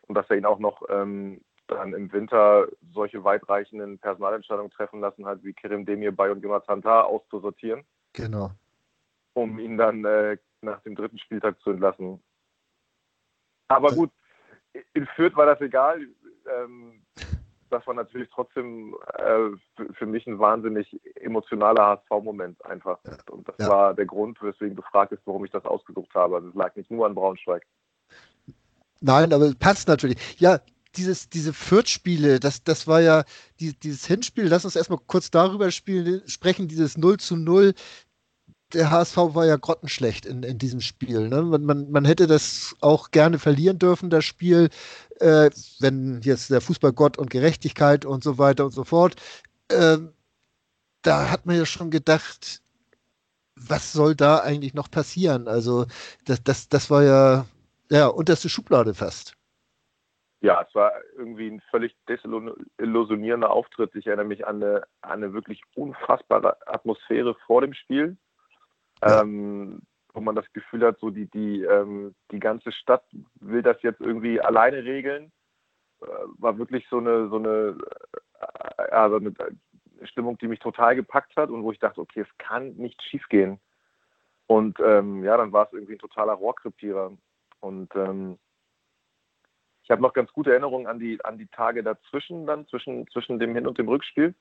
und 0.09 0.17
dass 0.17 0.29
er 0.29 0.37
ihn 0.37 0.45
auch 0.45 0.59
noch 0.59 0.83
ähm, 0.89 1.41
dann 1.69 1.93
im 1.93 2.11
Winter 2.13 2.67
solche 2.93 3.23
weitreichenden 3.23 3.99
Personalentscheidungen 3.99 4.73
treffen 4.73 5.01
lassen 5.01 5.27
hat, 5.27 5.45
wie 5.45 5.53
Kerem 5.53 5.87
Demir 5.87 6.11
bei 6.11 6.31
und 6.33 6.43
Jonathan 6.43 6.83
Tah 6.83 7.03
auszusortieren. 7.03 7.85
Genau. 8.15 8.51
Um 9.43 9.59
ihn 9.59 9.77
dann 9.79 10.05
äh, 10.05 10.37
nach 10.63 10.81
dem 10.83 10.95
dritten 10.95 11.19
Spieltag 11.19 11.61
zu 11.61 11.71
entlassen. 11.71 12.23
Aber 13.69 13.91
gut, 13.93 14.11
in 14.95 15.07
Fürth 15.15 15.37
war 15.37 15.47
das 15.47 15.61
egal. 15.61 16.01
Ähm, 16.51 17.03
das 17.71 17.87
war 17.87 17.95
natürlich 17.95 18.29
trotzdem 18.33 18.97
äh, 19.15 19.51
für, 19.95 20.07
mich 20.07 20.27
ein 20.27 20.39
wahnsinnig 20.39 21.01
emotionaler 21.17 22.01
HSV-Moment 22.09 22.65
einfach. 22.65 22.99
Und 23.31 23.47
das 23.49 23.57
ja. 23.59 23.69
war 23.69 23.95
der 23.95 24.07
Grund, 24.07 24.43
weswegen 24.43 24.77
du 24.77 24.83
fragtest, 24.83 25.23
warum 25.27 25.45
ich 25.45 25.51
das 25.51 25.65
ausgesucht 25.65 26.15
habe. 26.15 26.37
Also 26.37 26.49
es 26.49 26.55
lag 26.55 26.75
nicht 26.77 26.91
nur 26.91 27.07
an 27.07 27.15
Braunschweig. 27.15 27.63
Nein, 29.01 29.33
aber 29.33 29.45
es 29.45 29.55
passt 29.55 29.87
natürlich. 29.89 30.41
Ja, 30.41 30.61
dieses, 30.97 31.29
diese 31.29 31.53
Fürth-Spiele, 31.53 32.41
das, 32.41 32.65
das 32.65 32.87
war 32.87 33.01
ja 33.01 33.25
die, 33.61 33.79
dieses 33.79 34.07
Hinspiel, 34.07 34.49
lass 34.49 34.65
uns 34.65 34.75
erstmal 34.75 34.99
kurz 35.07 35.31
darüber 35.31 35.71
spielen, 35.71 36.23
sprechen, 36.27 36.69
dieses 36.69 36.97
0 36.97 37.19
zu 37.19 37.37
0. 37.37 37.75
der 38.73 38.91
HSV 38.91 39.17
war 39.17 39.47
ja 39.47 39.57
grottenschlecht 39.57 40.27
in, 40.27 40.43
in 40.43 40.59
diesem 40.59 40.81
Spiel. 40.81 41.29
Ne? 41.29 41.43
Man, 41.43 41.65
man, 41.65 41.91
man 41.91 42.05
hätte 42.05 42.27
das 42.27 42.77
auch 42.81 43.11
gerne 43.11 43.39
verlieren 43.39 43.79
dürfen, 43.79 44.11
das 44.11 44.25
Spiel, 44.25 44.69
äh, 45.21 45.51
wenn 45.81 46.21
jetzt 46.23 46.51
der 46.51 46.61
Fußballgott 46.61 47.19
und 47.19 47.31
Gerechtigkeit 47.31 48.05
und 48.05 48.23
so 48.23 48.39
weiter 48.39 48.65
und 48.67 48.73
so 48.73 48.85
fort. 48.85 49.17
Äh, 49.71 49.99
da 51.03 51.31
hat 51.31 51.47
man 51.47 51.57
ja 51.57 51.65
schon 51.65 51.91
gedacht, 51.91 52.61
was 53.57 53.93
soll 53.93 54.15
da 54.15 54.39
eigentlich 54.39 54.75
noch 54.75 54.91
passieren? 54.91 55.49
Also, 55.49 55.87
das, 56.27 56.43
das, 56.45 56.69
das 56.69 56.91
war 56.91 57.03
ja, 57.03 57.47
ja 57.91 58.07
unterste 58.07 58.49
Schublade 58.49 58.95
fast. 58.95 59.35
Ja, 60.41 60.65
es 60.67 60.73
war 60.75 60.93
irgendwie 61.17 61.49
ein 61.49 61.61
völlig 61.71 61.97
desillusionierender 62.09 63.51
Auftritt. 63.51 63.97
Ich 63.97 64.07
erinnere 64.07 64.27
mich 64.27 64.47
an 64.47 64.63
eine, 64.63 64.85
an 65.01 65.25
eine 65.25 65.33
wirklich 65.33 65.63
unfassbare 65.75 66.57
Atmosphäre 66.69 67.35
vor 67.47 67.61
dem 67.63 67.75
Spiel, 67.75 68.17
ähm, 69.03 69.81
wo 70.15 70.21
man 70.21 70.35
das 70.35 70.51
Gefühl 70.53 70.85
hat, 70.85 70.99
so 70.99 71.11
die, 71.11 71.27
die, 71.27 71.63
ähm, 71.63 72.15
die 72.33 72.41
ganze 72.41 72.73
Stadt 72.73 73.05
will 73.41 73.63
das 73.63 73.81
jetzt 73.83 74.01
irgendwie 74.01 74.41
alleine 74.41 74.85
regeln. 74.85 75.31
Äh, 76.01 76.07
war 76.39 76.59
wirklich 76.59 76.87
so 76.89 76.99
eine, 76.99 77.29
so 77.29 77.37
eine, 77.37 77.79
äh, 78.41 78.91
ja, 78.91 79.09
so 79.09 79.17
eine 79.17 79.33
Stimmung, 80.05 80.39
die 80.39 80.49
mich 80.49 80.61
total 80.61 80.97
gepackt 80.97 81.37
hat 81.37 81.51
und 81.51 81.63
wo 81.63 81.73
ich 81.73 81.79
dachte, 81.79 82.01
okay, 82.01 82.21
es 82.21 82.39
kann 82.39 82.75
nicht 82.77 83.03
schiefgehen. 83.03 83.61
Und 84.47 84.79
ähm, 84.81 85.25
ja, 85.25 85.37
dann 85.37 85.53
war 85.53 85.67
es 85.67 85.73
irgendwie 85.73 85.95
ein 85.95 85.99
totaler 85.99 86.33
Rohrkrepierer. 86.33 87.13
Und 87.61 87.95
ähm, 87.95 88.39
ich 89.83 89.91
habe 89.91 90.03
noch 90.03 90.13
ganz 90.13 90.33
gute 90.33 90.51
Erinnerungen 90.51 90.87
an 90.87 90.99
die, 90.99 91.23
an 91.25 91.39
die 91.39 91.49
Tage 91.49 91.83
dazwischen, 91.83 92.47
dann 92.47 92.67
zwischen, 92.67 93.07
zwischen 93.09 93.39
dem 93.39 93.55
Hin- 93.55 93.67
und 93.67 93.79
dem 93.79 93.89
Rückspiel, 93.89 94.35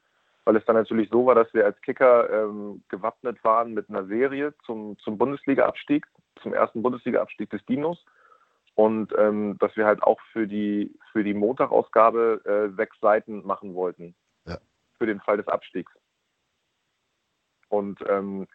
weil 0.48 0.56
es 0.56 0.64
dann 0.64 0.78
natürlich 0.78 1.10
so 1.10 1.26
war, 1.26 1.36
dass 1.36 1.54
wir 1.54 1.66
als 1.66 1.80
Kicker 1.82 2.30
ähm, 2.30 2.82
gewappnet 2.88 3.44
waren 3.44 3.74
mit 3.74 3.90
einer 3.90 4.06
Serie 4.06 4.54
zum, 4.66 4.98
zum 5.00 5.18
Bundesliga-Abstieg, 5.18 6.08
zum 6.42 6.54
ersten 6.54 6.82
Bundesliga-Abstieg 6.82 7.50
des 7.50 7.66
Dinos. 7.66 8.06
Und 8.74 9.12
ähm, 9.18 9.58
dass 9.60 9.76
wir 9.76 9.86
halt 9.86 10.02
auch 10.04 10.22
für 10.32 10.48
die, 10.48 10.98
für 11.12 11.26
die 11.26 11.34
Montagausgabe 11.34 12.42
äh, 12.46 12.76
sechs 12.78 12.98
Seiten 13.02 13.46
machen 13.46 13.76
wollten. 13.76 14.16
Ja. 14.46 14.58
Für 14.98 15.06
den 15.06 15.20
Fall 15.20 15.36
des 15.36 15.50
Abstiegs. 15.50 15.92
Und 17.68 18.00
ähm, 18.08 18.48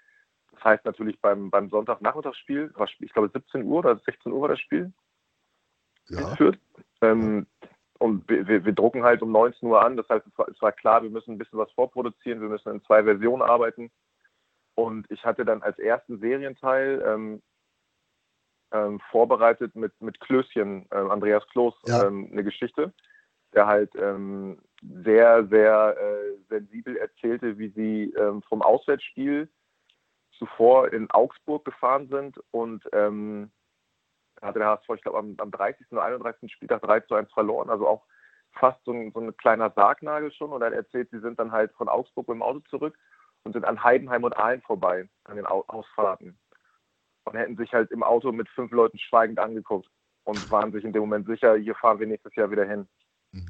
das 0.53 0.65
heißt 0.65 0.87
natürlich 0.87 1.21
beim, 1.21 1.51
beim 1.51 1.69
Sonntagnachmittagsspiel, 1.69 2.73
ich 3.01 3.13
glaube 3.13 3.29
17 3.31 3.65
Uhr 3.65 3.81
oder 3.81 3.99
16 3.99 4.33
Uhr 4.33 4.41
war 4.41 4.49
das 4.49 4.61
Spiel, 4.61 4.95
ja. 6.09 6.35
führt. 6.37 6.59
Ähm, 7.03 7.47
und 8.03 8.29
wir, 8.29 8.65
wir, 8.65 8.73
drucken 8.73 9.05
halt 9.05 9.23
um 9.23 9.31
19 9.31 9.69
Uhr 9.69 9.81
an. 9.81 9.97
Das 9.97 10.09
heißt, 10.09 10.27
es 10.27 10.37
war, 10.37 10.49
es 10.49 10.61
war, 10.61 10.73
klar, 10.73 11.03
wir 11.05 11.11
müssen 11.11 11.33
ein 11.33 11.39
bisschen 11.39 11.59
was 11.59 11.71
vorproduzieren. 11.71 12.41
Wir 12.41 12.49
müssen 12.49 12.73
in 12.73 12.83
zwei 12.83 13.05
Versionen 13.05 13.43
arbeiten. 13.43 13.93
Und 14.75 15.09
ich 15.09 15.25
hatte 15.25 15.45
dann 15.45 15.63
als 15.63 15.79
ersten 15.79 16.19
Serienteil 16.19 17.01
ähm, 17.07 17.43
ähm, 18.73 19.01
vorbereitet 19.11 19.77
mit, 19.77 19.93
mit 20.03 20.19
Klößchen, 20.19 20.87
äh, 20.91 20.97
Andreas 20.97 21.47
Kloß, 21.49 21.75
ja. 21.87 22.05
Ähm, 22.07 22.29
eine 22.33 22.43
Geschichte, 22.43 22.93
der 23.55 23.69
halt 23.69 23.95
ähm, 23.95 24.59
sehr, 24.83 25.47
sehr 25.47 25.97
äh, 25.97 26.39
sensibel 26.49 26.97
erzählte, 26.97 27.57
wie 27.59 27.69
sie 27.69 28.13
ähm, 28.19 28.43
vom 28.43 28.63
Auswärtsspiel 28.63 29.49
zuvor 30.39 30.93
in 30.93 31.09
Augsburg 31.13 31.65
gefahren 31.65 32.09
sind 32.09 32.37
und 32.51 32.83
hatte 34.47 34.59
der 34.59 34.69
HSV, 34.69 34.89
ich 34.97 35.03
glaube, 35.03 35.19
am, 35.19 35.35
am 35.39 35.51
30. 35.51 35.87
oder 35.93 36.05
31. 36.05 36.53
Spieltag 36.53 36.83
3 36.83 37.01
zu 37.01 37.15
1 37.15 37.33
verloren, 37.33 37.71
also 37.71 37.87
auch 37.87 38.05
fast 38.53 38.85
so 38.85 38.93
ein, 38.93 39.13
so 39.13 39.21
ein 39.21 39.37
kleiner 39.37 39.71
Sargnagel 39.71 40.33
schon. 40.33 40.53
Und 40.53 40.63
er 40.63 40.73
erzählt, 40.73 41.11
sie 41.11 41.21
sind 41.21 41.39
dann 41.39 41.53
halt 41.53 41.73
von 41.73 41.89
Augsburg 41.89 42.29
mit 42.29 42.37
dem 42.37 42.43
Auto 42.43 42.61
zurück 42.71 42.99
und 43.45 43.53
sind 43.53 43.65
an 43.65 43.83
Heidenheim 43.83 44.25
und 44.25 44.37
Aalen 44.37 44.63
vorbei, 44.63 45.09
an 45.25 45.37
den 45.37 45.47
Ausfahrten. 45.47 46.39
Und 47.25 47.37
hätten 47.37 47.57
sich 47.57 47.73
halt 47.73 47.91
im 47.91 48.03
Auto 48.03 48.33
mit 48.33 48.49
fünf 48.51 48.73
Leuten 48.73 48.99
schweigend 48.99 49.39
angeguckt 49.39 49.89
und 50.25 50.51
waren 50.51 50.73
sich 50.73 50.85
in 50.85 50.93
dem 50.93 51.03
Moment 51.03 51.27
sicher, 51.27 51.55
hier 51.57 51.75
fahren 51.75 52.01
wir 52.01 52.07
nächstes 52.07 52.35
Jahr 52.35 52.51
wieder 52.51 52.65
hin. 52.65 52.89
Mhm. 53.33 53.47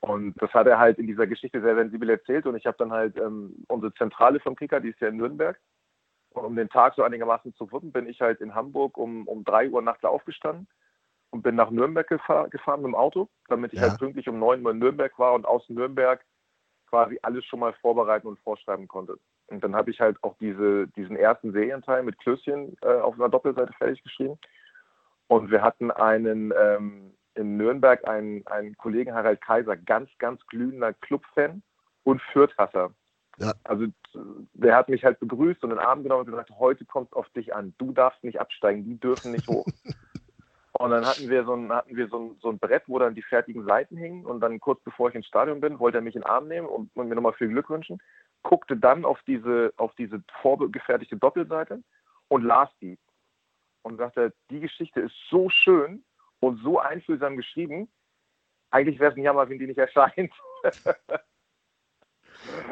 Und 0.00 0.34
das 0.40 0.52
hat 0.52 0.66
er 0.66 0.78
halt 0.78 0.98
in 0.98 1.06
dieser 1.06 1.26
Geschichte 1.26 1.60
sehr 1.60 1.74
sensibel 1.74 2.10
erzählt. 2.10 2.46
Und 2.46 2.56
ich 2.56 2.66
habe 2.66 2.76
dann 2.78 2.92
halt 2.92 3.16
ähm, 3.16 3.64
unsere 3.68 3.92
Zentrale 3.94 4.38
vom 4.40 4.54
Kicker, 4.54 4.80
die 4.80 4.90
ist 4.90 5.00
ja 5.00 5.08
in 5.08 5.16
Nürnberg, 5.16 5.58
und 6.36 6.44
um 6.44 6.56
den 6.56 6.68
Tag 6.68 6.94
so 6.94 7.02
einigermaßen 7.02 7.54
zu 7.54 7.70
wuppen, 7.72 7.92
bin 7.92 8.06
ich 8.06 8.20
halt 8.20 8.40
in 8.40 8.54
Hamburg 8.54 8.96
um, 8.98 9.26
um 9.26 9.44
3 9.44 9.70
Uhr 9.70 9.82
nachts 9.82 10.04
aufgestanden 10.04 10.68
und 11.30 11.42
bin 11.42 11.54
nach 11.54 11.70
Nürnberg 11.70 12.06
gefahr, 12.06 12.48
gefahren 12.48 12.82
mit 12.82 12.88
dem 12.88 12.94
Auto, 12.94 13.28
damit 13.48 13.72
ich 13.72 13.80
ja. 13.80 13.88
halt 13.88 13.98
pünktlich 13.98 14.28
um 14.28 14.38
9 14.38 14.64
Uhr 14.64 14.70
in 14.70 14.78
Nürnberg 14.78 15.18
war 15.18 15.34
und 15.34 15.46
aus 15.46 15.68
Nürnberg 15.68 16.24
quasi 16.88 17.18
alles 17.22 17.44
schon 17.44 17.60
mal 17.60 17.72
vorbereiten 17.74 18.26
und 18.26 18.38
vorschreiben 18.40 18.86
konnte. 18.86 19.18
Und 19.48 19.62
dann 19.62 19.74
habe 19.74 19.90
ich 19.90 20.00
halt 20.00 20.22
auch 20.22 20.36
diese, 20.38 20.88
diesen 20.88 21.16
ersten 21.16 21.52
Serienteil 21.52 22.02
mit 22.02 22.18
Klößchen 22.18 22.76
äh, 22.82 22.86
auf 22.86 23.14
einer 23.14 23.28
Doppelseite 23.28 23.72
fertig 23.74 24.02
geschrieben. 24.02 24.38
Und 25.28 25.50
wir 25.50 25.62
hatten 25.62 25.90
einen 25.90 26.52
ähm, 26.56 27.12
in 27.36 27.56
Nürnberg 27.56 28.06
einen, 28.08 28.46
einen 28.46 28.76
Kollegen, 28.76 29.12
Harald 29.12 29.40
Kaiser, 29.40 29.76
ganz, 29.76 30.10
ganz 30.18 30.44
glühender 30.46 30.92
Clubfan 30.94 31.62
und 32.04 32.22
Fürthasser. 32.32 32.92
Ja. 33.38 33.52
Also 33.64 33.86
der 34.54 34.76
hat 34.76 34.88
mich 34.88 35.04
halt 35.04 35.20
begrüßt 35.20 35.62
und 35.62 35.70
in 35.70 35.76
den 35.76 35.84
Arm 35.84 36.02
genommen 36.02 36.20
und 36.20 36.26
gesagt, 36.26 36.50
heute 36.58 36.84
kommt 36.84 37.08
es 37.08 37.12
auf 37.12 37.28
dich 37.30 37.54
an. 37.54 37.74
Du 37.78 37.92
darfst 37.92 38.24
nicht 38.24 38.40
absteigen, 38.40 38.84
die 38.84 38.98
dürfen 38.98 39.32
nicht 39.32 39.46
hoch. 39.46 39.66
und 40.72 40.90
dann 40.90 41.04
hatten 41.04 41.28
wir, 41.28 41.44
so 41.44 41.54
ein, 41.54 41.70
hatten 41.70 41.96
wir 41.96 42.08
so 42.08 42.18
ein, 42.18 42.36
so 42.40 42.48
ein 42.48 42.58
Brett, 42.58 42.84
wo 42.86 42.98
dann 42.98 43.14
die 43.14 43.22
fertigen 43.22 43.64
Seiten 43.66 43.96
hingen 43.96 44.24
und 44.24 44.40
dann 44.40 44.58
kurz 44.58 44.82
bevor 44.84 45.10
ich 45.10 45.14
ins 45.14 45.26
Stadion 45.26 45.60
bin, 45.60 45.78
wollte 45.78 45.98
er 45.98 46.02
mich 46.02 46.14
in 46.14 46.22
den 46.22 46.30
Arm 46.30 46.48
nehmen 46.48 46.66
und, 46.66 46.90
und 46.94 47.08
mir 47.08 47.14
nochmal 47.14 47.34
viel 47.34 47.48
Glück 47.48 47.68
wünschen, 47.68 48.00
guckte 48.42 48.76
dann 48.76 49.04
auf 49.04 49.20
diese, 49.26 49.72
auf 49.76 49.94
diese 49.96 50.22
vorgefertigte 50.40 51.16
Doppelseite 51.16 51.82
und 52.28 52.42
las 52.42 52.70
die. 52.80 52.98
Und 53.82 53.98
sagte, 53.98 54.32
die 54.50 54.60
Geschichte 54.60 55.00
ist 55.00 55.14
so 55.30 55.48
schön 55.48 56.04
und 56.40 56.60
so 56.62 56.80
einfühlsam 56.80 57.36
geschrieben, 57.36 57.88
eigentlich 58.70 58.98
wäre 58.98 59.12
es 59.12 59.16
ein 59.16 59.22
Jammer, 59.22 59.48
wenn 59.48 59.58
die 59.58 59.66
nicht 59.66 59.78
erscheint. 59.78 60.32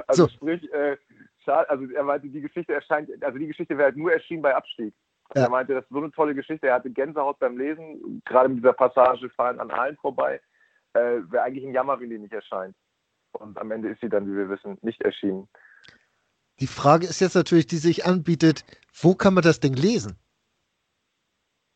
Also 0.07 0.25
so. 0.25 0.29
sprich, 0.31 0.73
äh, 0.73 0.97
also 1.47 1.85
er 1.91 2.05
meinte, 2.05 2.29
die 2.29 2.41
Geschichte 2.41 2.73
erscheint, 2.73 3.11
also 3.23 3.39
die 3.39 3.47
Geschichte 3.47 3.77
wäre 3.77 3.87
halt 3.87 3.97
nur 3.97 4.13
erschienen 4.13 4.43
bei 4.43 4.55
Abstieg. 4.55 4.95
Ja. 5.35 5.43
Er 5.43 5.51
meinte, 5.51 5.75
das 5.75 5.85
ist 5.85 5.91
so 5.91 5.99
eine 5.99 6.11
tolle 6.11 6.35
Geschichte. 6.35 6.69
Er 6.69 6.75
hatte 6.75 6.91
Gänsehaut 6.91 7.39
beim 7.39 7.57
Lesen, 7.57 8.23
gerade 8.25 8.49
mit 8.49 8.59
dieser 8.59 8.73
Passage 8.73 9.29
fahren 9.31 9.61
an 9.61 9.71
allen 9.71 9.97
vorbei. 9.97 10.41
Äh, 10.93 11.21
wäre 11.31 11.43
eigentlich 11.43 11.65
ein 11.65 11.75
Jammer, 11.75 12.01
wenn 12.01 12.11
die 12.11 12.19
nicht 12.19 12.33
erscheint. 12.33 12.75
Und 13.33 13.59
am 13.59 13.71
Ende 13.71 13.89
ist 13.89 14.01
sie 14.01 14.09
dann, 14.09 14.27
wie 14.27 14.37
wir 14.37 14.49
wissen, 14.49 14.79
nicht 14.83 15.01
erschienen. 15.03 15.49
Die 16.61 16.67
Frage 16.69 17.07
ist 17.07 17.21
jetzt 17.21 17.35
natürlich, 17.35 17.67
die 17.67 17.79
sich 17.79 18.07
anbietet, 18.07 18.65
wo 18.93 19.15
kann 19.15 19.35
man 19.35 19.43
das 19.43 19.59
Ding 19.59 19.75
lesen? 19.75 20.19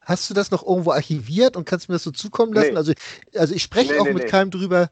Hast 0.00 0.30
du 0.30 0.35
das 0.35 0.50
noch 0.50 0.64
irgendwo 0.64 0.92
archiviert 0.92 1.57
und 1.57 1.66
kannst 1.68 1.88
mir 1.88 1.97
das 1.97 2.04
so 2.04 2.12
zukommen 2.12 2.52
lassen? 2.52 2.71
Nee. 2.71 2.76
Also, 2.76 2.92
also 3.35 3.54
ich 3.54 3.62
spreche 3.62 3.92
nee, 3.92 3.99
auch 3.99 4.04
nee, 4.04 4.14
mit 4.14 4.28
keinem 4.28 4.50
drüber. 4.50 4.90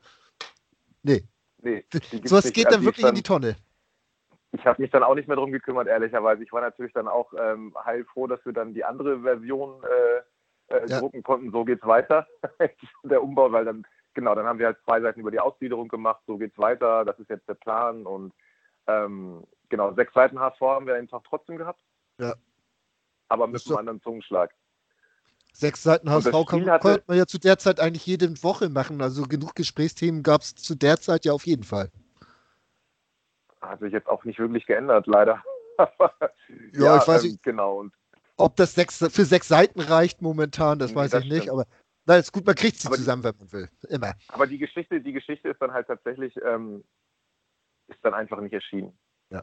Nee. 1.03 1.25
Nee, 1.59 1.85
so 2.25 2.37
was 2.37 2.53
geht 2.53 2.71
dann 2.71 2.83
wirklich 2.83 3.03
dann, 3.03 3.11
in 3.11 3.17
die 3.17 3.23
Tonne. 3.23 3.57
Ich 4.53 4.65
habe 4.67 4.81
mich 4.81 4.91
dann 4.91 5.03
auch 5.03 5.15
nicht 5.15 5.29
mehr 5.29 5.37
drum 5.37 5.53
gekümmert, 5.53 5.89
ehrlicherweise. 5.89 6.43
Ich 6.43 6.53
war 6.53 6.61
natürlich 6.61 6.93
dann 6.93 7.09
auch 7.09 7.33
ähm, 7.39 7.75
heilfroh, 7.85 8.27
dass 8.27 8.45
wir 8.45 8.53
dann 8.53 8.75
die 8.75 8.85
andere 8.85 9.21
Version 9.21 9.83
äh, 9.83 10.75
äh, 10.75 10.87
ja. 10.89 11.01
drucken 11.01 11.23
konnten. 11.23 11.51
So 11.51 11.65
geht's 11.65 11.85
weiter. 11.85 12.27
der 13.05 13.23
Umbau, 13.23 13.53
weil 13.53 13.65
dann, 13.65 13.87
genau, 14.15 14.35
dann 14.35 14.47
haben 14.47 14.59
wir 14.59 14.67
halt 14.67 14.79
zwei 14.85 15.01
Seiten 15.01 15.21
über 15.21 15.31
die 15.31 15.41
Ausgliederung 15.41 15.89
gemacht. 15.89 16.23
So 16.27 16.39
geht's 16.39 16.59
weiter. 16.59 17.05
Das 17.05 17.19
ist 17.19 17.31
jetzt 17.31 17.49
der 17.49 17.55
Plan. 17.55 18.07
Und 18.07 18.33
ähm, 18.87 19.45
genau, 19.69 19.93
sechs 19.95 20.15
Seiten 20.15 20.39
HSV 20.39 20.61
haben 20.61 20.87
wir 20.87 20.95
den 20.95 21.09
Tag 21.09 21.23
trotzdem 21.29 21.59
gehabt. 21.59 21.81
Ja. 22.19 22.35
Aber 23.29 23.47
mit 23.47 23.67
einem 23.67 23.77
anderen 23.77 24.03
Zungenschlag. 24.03 24.55
Sechs 25.59 25.83
Seiten 25.83 26.11
HSV 26.11 26.31
kann, 26.47 26.69
hatte, 26.69 26.83
konnte 26.83 27.05
man 27.07 27.17
ja 27.17 27.27
zu 27.27 27.39
der 27.39 27.59
Zeit 27.59 27.81
eigentlich 27.81 28.05
jede 28.05 28.43
Woche 28.43 28.69
machen. 28.69 29.01
Also 29.01 29.23
genug 29.23 29.55
Gesprächsthemen 29.55 30.23
gab 30.23 30.43
es 30.43 30.55
zu 30.55 30.75
der 30.75 31.01
Zeit 31.01 31.25
ja 31.25 31.33
auf 31.33 31.47
jeden 31.47 31.65
Fall. 31.65 31.91
Hat 33.63 33.81
sich 33.81 33.93
jetzt 33.93 34.07
auch 34.07 34.25
nicht 34.25 34.39
wirklich 34.39 34.67
geändert, 34.67 35.07
leider. 35.07 35.43
ja, 35.79 35.89
ja, 36.73 36.99
ich 36.99 37.09
weiß 37.09 37.25
ähm, 37.25 37.31
nicht. 37.31 37.43
Genau. 37.43 37.79
Und 37.81 37.95
ob 38.37 38.55
das 38.57 38.75
sechs, 38.75 38.99
für 38.99 39.25
sechs 39.25 39.49
Seiten 39.49 39.81
reicht 39.81 40.21
momentan, 40.21 40.79
das 40.79 40.91
nee, 40.91 40.97
weiß 40.97 41.13
das 41.13 41.25
ich 41.25 41.31
nicht. 41.31 41.51
Aber 41.51 41.65
na, 42.05 42.17
ist 42.17 42.33
gut, 42.33 42.45
man 42.45 42.55
kriegt 42.55 42.77
sie 42.77 42.87
aber 42.89 42.97
zusammen, 42.97 43.23
die, 43.23 43.29
wenn 43.29 43.37
man 43.39 43.53
will. 43.53 43.71
Immer. 43.89 44.13
Aber 44.29 44.47
die 44.47 44.59
Geschichte, 44.59 45.01
die 45.01 45.13
Geschichte 45.13 45.49
ist 45.49 45.63
dann 45.63 45.73
halt 45.73 45.87
tatsächlich, 45.87 46.35
ähm, 46.45 46.85
ist 47.89 47.99
dann 48.03 48.13
einfach 48.13 48.41
nicht 48.41 48.53
erschienen. 48.53 48.97
Ja. 49.31 49.43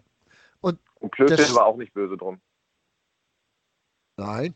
Und, 0.61 0.79
Und 0.99 1.11
Klößchen 1.11 1.55
war 1.55 1.65
auch 1.65 1.77
nicht 1.77 1.93
böse 1.93 2.17
drum. 2.17 2.39
Nein, 4.15 4.53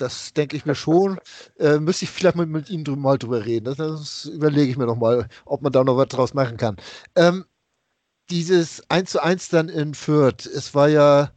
das 0.00 0.32
denke 0.32 0.56
ich 0.56 0.66
mir 0.66 0.74
schon. 0.74 1.18
Äh, 1.58 1.78
müsste 1.78 2.04
ich 2.04 2.10
vielleicht 2.10 2.36
mal 2.36 2.46
mit 2.46 2.70
Ihnen 2.70 2.84
mal 3.00 3.18
drüber 3.18 3.44
reden. 3.44 3.64
Das, 3.64 3.76
das 3.76 4.24
überlege 4.26 4.70
ich 4.70 4.76
mir 4.76 4.86
noch 4.86 4.96
mal, 4.96 5.28
ob 5.44 5.62
man 5.62 5.72
da 5.72 5.84
noch 5.84 5.96
was 5.96 6.08
draus 6.08 6.34
machen 6.34 6.56
kann. 6.56 6.76
Ähm, 7.16 7.44
dieses 8.30 8.82
1 8.90 9.10
zu 9.10 9.22
1 9.22 9.48
dann 9.48 9.68
in 9.68 9.94
Fürth, 9.94 10.46
es 10.46 10.74
war 10.74 10.88
ja 10.88 11.32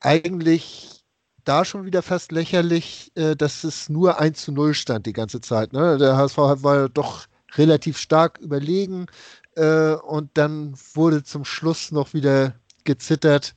eigentlich 0.00 1.04
da 1.44 1.64
schon 1.64 1.84
wieder 1.84 2.02
fast 2.02 2.32
lächerlich, 2.32 3.12
äh, 3.16 3.34
dass 3.36 3.64
es 3.64 3.88
nur 3.88 4.20
1 4.20 4.42
zu 4.42 4.52
0 4.52 4.74
stand 4.74 5.06
die 5.06 5.12
ganze 5.12 5.40
Zeit. 5.40 5.72
Ne? 5.72 5.98
Der 5.98 6.16
HSV 6.16 6.38
war 6.38 6.76
ja 6.76 6.88
doch 6.88 7.26
relativ 7.56 7.98
stark 7.98 8.38
überlegen 8.38 9.06
äh, 9.56 9.94
und 9.94 10.30
dann 10.34 10.74
wurde 10.94 11.24
zum 11.24 11.44
Schluss 11.44 11.90
noch 11.92 12.14
wieder 12.14 12.54
gezittert. 12.84 13.54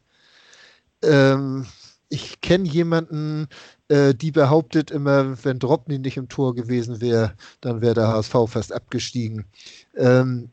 Ähm, 1.04 1.68
ich 2.10 2.42
kenne 2.42 2.68
jemanden, 2.68 3.48
äh, 3.94 4.16
die 4.16 4.32
behauptet 4.32 4.90
immer, 4.90 5.44
wenn 5.44 5.60
Dropny 5.60 6.00
nicht 6.00 6.18
im 6.18 6.28
Tor 6.28 6.56
gewesen 6.56 7.00
wäre, 7.00 7.34
dann 7.62 7.82
wäre 7.82 7.94
der 7.94 8.08
HSV 8.08 8.34
fast 8.48 8.74
abgestiegen. 8.74 9.46
Ähm, 9.96 10.50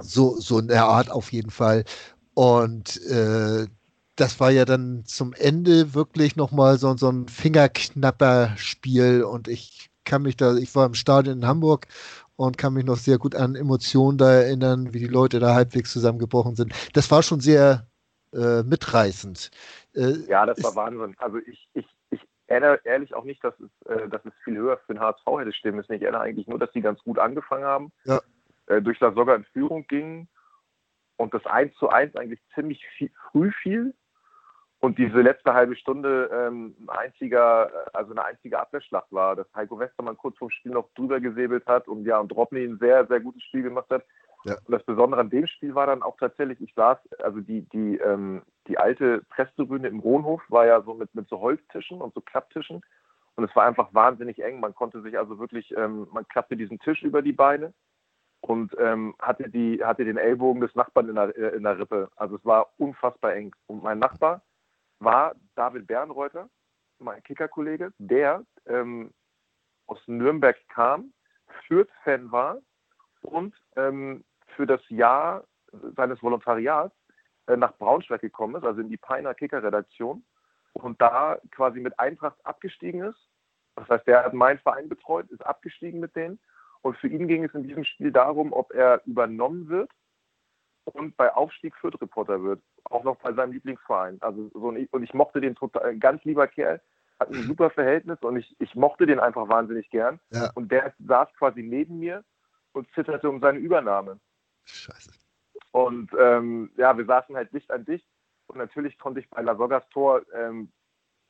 so, 0.00 0.40
so 0.40 0.58
in 0.58 0.68
der 0.68 0.86
Art 0.86 1.10
auf 1.10 1.30
jeden 1.32 1.50
Fall. 1.50 1.84
Und 2.32 3.02
äh, 3.06 3.66
das 4.16 4.40
war 4.40 4.50
ja 4.50 4.64
dann 4.64 5.04
zum 5.04 5.34
Ende 5.34 5.94
wirklich 5.94 6.36
nochmal 6.36 6.78
so, 6.78 6.96
so 6.96 7.10
ein 7.10 7.28
fingerknapper 7.28 8.54
Spiel 8.56 9.22
und 9.22 9.48
ich 9.48 9.90
kann 10.04 10.22
mich 10.22 10.36
da, 10.36 10.56
ich 10.56 10.74
war 10.74 10.86
im 10.86 10.94
Stadion 10.94 11.38
in 11.38 11.46
Hamburg 11.46 11.86
und 12.36 12.56
kann 12.56 12.72
mich 12.72 12.84
noch 12.86 12.96
sehr 12.96 13.18
gut 13.18 13.34
an 13.34 13.56
Emotionen 13.56 14.16
da 14.16 14.32
erinnern, 14.32 14.94
wie 14.94 15.00
die 15.00 15.06
Leute 15.06 15.38
da 15.38 15.54
halbwegs 15.54 15.92
zusammengebrochen 15.92 16.56
sind. 16.56 16.72
Das 16.94 17.10
war 17.10 17.22
schon 17.22 17.40
sehr 17.40 17.86
äh, 18.32 18.62
mitreißend. 18.62 19.50
Äh, 19.94 20.26
ja, 20.28 20.46
das 20.46 20.62
war 20.62 20.74
Wahnsinn. 20.76 21.14
Also 21.18 21.38
ich, 21.38 21.68
ich 21.74 21.86
erinnere 22.48 22.80
ehrlich 22.84 23.14
auch 23.14 23.24
nicht, 23.24 23.42
dass 23.44 23.54
es, 23.60 23.86
äh, 23.86 24.08
dass 24.08 24.24
es 24.24 24.32
viel 24.44 24.56
höher 24.56 24.78
für 24.78 24.94
den 24.94 25.00
HSV 25.00 25.26
hätte 25.38 25.52
stimmen 25.52 25.76
müssen. 25.76 25.92
Ich 25.92 26.02
erinnere 26.02 26.22
eigentlich 26.22 26.48
nur, 26.48 26.58
dass 26.58 26.72
sie 26.72 26.80
ganz 26.80 27.02
gut 27.04 27.18
angefangen 27.18 27.64
haben, 27.64 27.92
ja. 28.04 28.20
äh, 28.66 28.82
durch 28.82 28.98
das 28.98 29.14
sogar 29.14 29.36
in 29.36 29.44
Führung 29.44 29.86
gingen 29.86 30.28
und 31.16 31.34
das 31.34 31.44
1 31.46 31.74
zu 31.76 31.88
1 31.88 32.16
eigentlich 32.16 32.40
ziemlich 32.54 32.84
viel, 32.96 33.10
früh 33.30 33.52
fiel 33.62 33.94
und 34.80 34.98
diese 34.98 35.20
letzte 35.20 35.54
halbe 35.54 35.76
Stunde 35.76 36.30
ähm, 36.32 36.76
ein 36.86 36.88
einziger, 36.88 37.70
also 37.92 38.12
eine 38.12 38.24
einzige 38.24 38.60
Abwehrschlacht 38.60 39.10
war, 39.10 39.34
dass 39.34 39.46
Heiko 39.54 39.78
Westermann 39.78 40.16
kurz 40.16 40.38
vorm 40.38 40.50
Spiel 40.50 40.72
noch 40.72 40.88
drüber 40.94 41.20
gesäbelt 41.20 41.66
hat 41.66 41.88
und 41.88 42.04
ja, 42.04 42.18
und 42.18 42.28
Dropney 42.28 42.64
ein 42.64 42.78
sehr, 42.78 43.06
sehr 43.06 43.20
gutes 43.20 43.42
Spiel 43.42 43.62
gemacht 43.62 43.90
hat. 43.90 44.04
Und 44.64 44.72
das 44.72 44.84
Besondere 44.84 45.20
an 45.20 45.30
dem 45.30 45.46
Spiel 45.46 45.74
war 45.74 45.86
dann 45.86 46.02
auch 46.02 46.16
tatsächlich, 46.18 46.60
ich 46.60 46.74
saß, 46.74 46.98
also 47.20 47.40
die, 47.40 47.62
die, 47.68 47.96
ähm, 47.98 48.42
die 48.66 48.78
alte 48.78 49.22
Presstribüne 49.30 49.88
im 49.88 50.00
Rohnhof 50.00 50.42
war 50.48 50.66
ja 50.66 50.82
so 50.82 50.94
mit, 50.94 51.14
mit 51.14 51.28
so 51.28 51.40
Holztischen 51.40 52.00
und 52.00 52.14
so 52.14 52.20
Klapptischen. 52.20 52.80
Und 53.36 53.44
es 53.44 53.54
war 53.54 53.66
einfach 53.66 53.94
wahnsinnig 53.94 54.42
eng. 54.42 54.60
Man 54.60 54.74
konnte 54.74 55.00
sich 55.02 55.16
also 55.16 55.38
wirklich, 55.38 55.74
ähm, 55.76 56.08
man 56.12 56.26
klappte 56.26 56.56
diesen 56.56 56.78
Tisch 56.80 57.02
über 57.02 57.22
die 57.22 57.32
Beine 57.32 57.72
und 58.40 58.74
ähm, 58.78 59.14
hatte, 59.20 59.48
die, 59.48 59.82
hatte 59.84 60.04
den 60.04 60.16
Ellbogen 60.16 60.60
des 60.60 60.74
Nachbarn 60.74 61.08
in 61.08 61.14
der, 61.14 61.54
in 61.54 61.62
der 61.62 61.78
Rippe. 61.78 62.10
Also 62.16 62.36
es 62.36 62.44
war 62.44 62.72
unfassbar 62.78 63.34
eng. 63.34 63.54
Und 63.66 63.82
mein 63.82 63.98
Nachbar, 63.98 64.42
war 65.00 65.34
David 65.54 65.86
Bernreuter, 65.86 66.48
mein 66.98 67.22
Kickerkollege, 67.22 67.92
der 67.98 68.44
ähm, 68.66 69.12
aus 69.86 70.00
Nürnberg 70.06 70.56
kam, 70.68 71.12
Fürth-Fan 71.66 72.30
war 72.32 72.58
und 73.22 73.54
ähm, 73.76 74.24
für 74.56 74.66
das 74.66 74.80
Jahr 74.88 75.44
seines 75.96 76.22
Volontariats 76.22 76.94
äh, 77.46 77.56
nach 77.56 77.76
Braunschweig 77.76 78.20
gekommen 78.20 78.56
ist, 78.56 78.64
also 78.64 78.80
in 78.80 78.88
die 78.88 78.96
Peiner 78.96 79.34
Kicker-Redaktion 79.34 80.24
und 80.74 81.00
da 81.00 81.38
quasi 81.50 81.80
mit 81.80 81.98
Eintracht 81.98 82.38
abgestiegen 82.44 83.02
ist. 83.02 83.28
Das 83.76 83.88
heißt, 83.88 84.06
der 84.06 84.24
hat 84.24 84.34
meinen 84.34 84.58
Verein 84.58 84.88
betreut, 84.88 85.30
ist 85.30 85.44
abgestiegen 85.44 86.00
mit 86.00 86.16
denen 86.16 86.38
und 86.82 86.96
für 86.96 87.08
ihn 87.08 87.28
ging 87.28 87.44
es 87.44 87.54
in 87.54 87.64
diesem 87.64 87.84
Spiel 87.84 88.12
darum, 88.12 88.52
ob 88.52 88.72
er 88.72 89.02
übernommen 89.06 89.68
wird 89.68 89.90
und 90.84 91.16
bei 91.16 91.32
Aufstieg 91.34 91.74
Fürth-Reporter 91.76 92.42
wird. 92.42 92.62
Auch 92.84 93.04
noch 93.04 93.16
bei 93.16 93.32
seinem 93.32 93.52
Lieblingsverein. 93.52 94.18
Also 94.20 94.50
so 94.54 94.70
ein, 94.70 94.88
und 94.90 95.02
ich 95.02 95.14
mochte 95.14 95.40
den 95.40 95.54
total, 95.54 95.90
ein 95.90 96.00
ganz 96.00 96.24
lieber 96.24 96.46
Kerl, 96.46 96.80
hat 97.20 97.30
ein 97.30 97.42
super 97.42 97.70
Verhältnis 97.70 98.18
und 98.22 98.36
ich, 98.36 98.54
ich 98.60 98.74
mochte 98.74 99.06
den 99.06 99.18
einfach 99.18 99.48
wahnsinnig 99.48 99.90
gern. 99.90 100.20
Ja. 100.30 100.50
Und 100.54 100.70
der 100.70 100.94
saß 101.04 101.28
quasi 101.36 101.62
neben 101.62 101.98
mir 101.98 102.24
und 102.72 102.88
zitterte 102.94 103.28
um 103.28 103.40
seine 103.40 103.58
Übernahme. 103.58 104.20
Scheiße. 104.68 105.10
Und 105.72 106.10
ähm, 106.18 106.70
ja, 106.76 106.96
wir 106.96 107.04
saßen 107.04 107.36
halt 107.36 107.52
dicht 107.52 107.70
an 107.70 107.84
dicht. 107.84 108.06
Und 108.46 108.58
natürlich 108.58 108.98
konnte 108.98 109.20
ich 109.20 109.28
bei 109.28 109.42
Lasoggas 109.42 109.88
Tor, 109.90 110.22
ähm, 110.34 110.72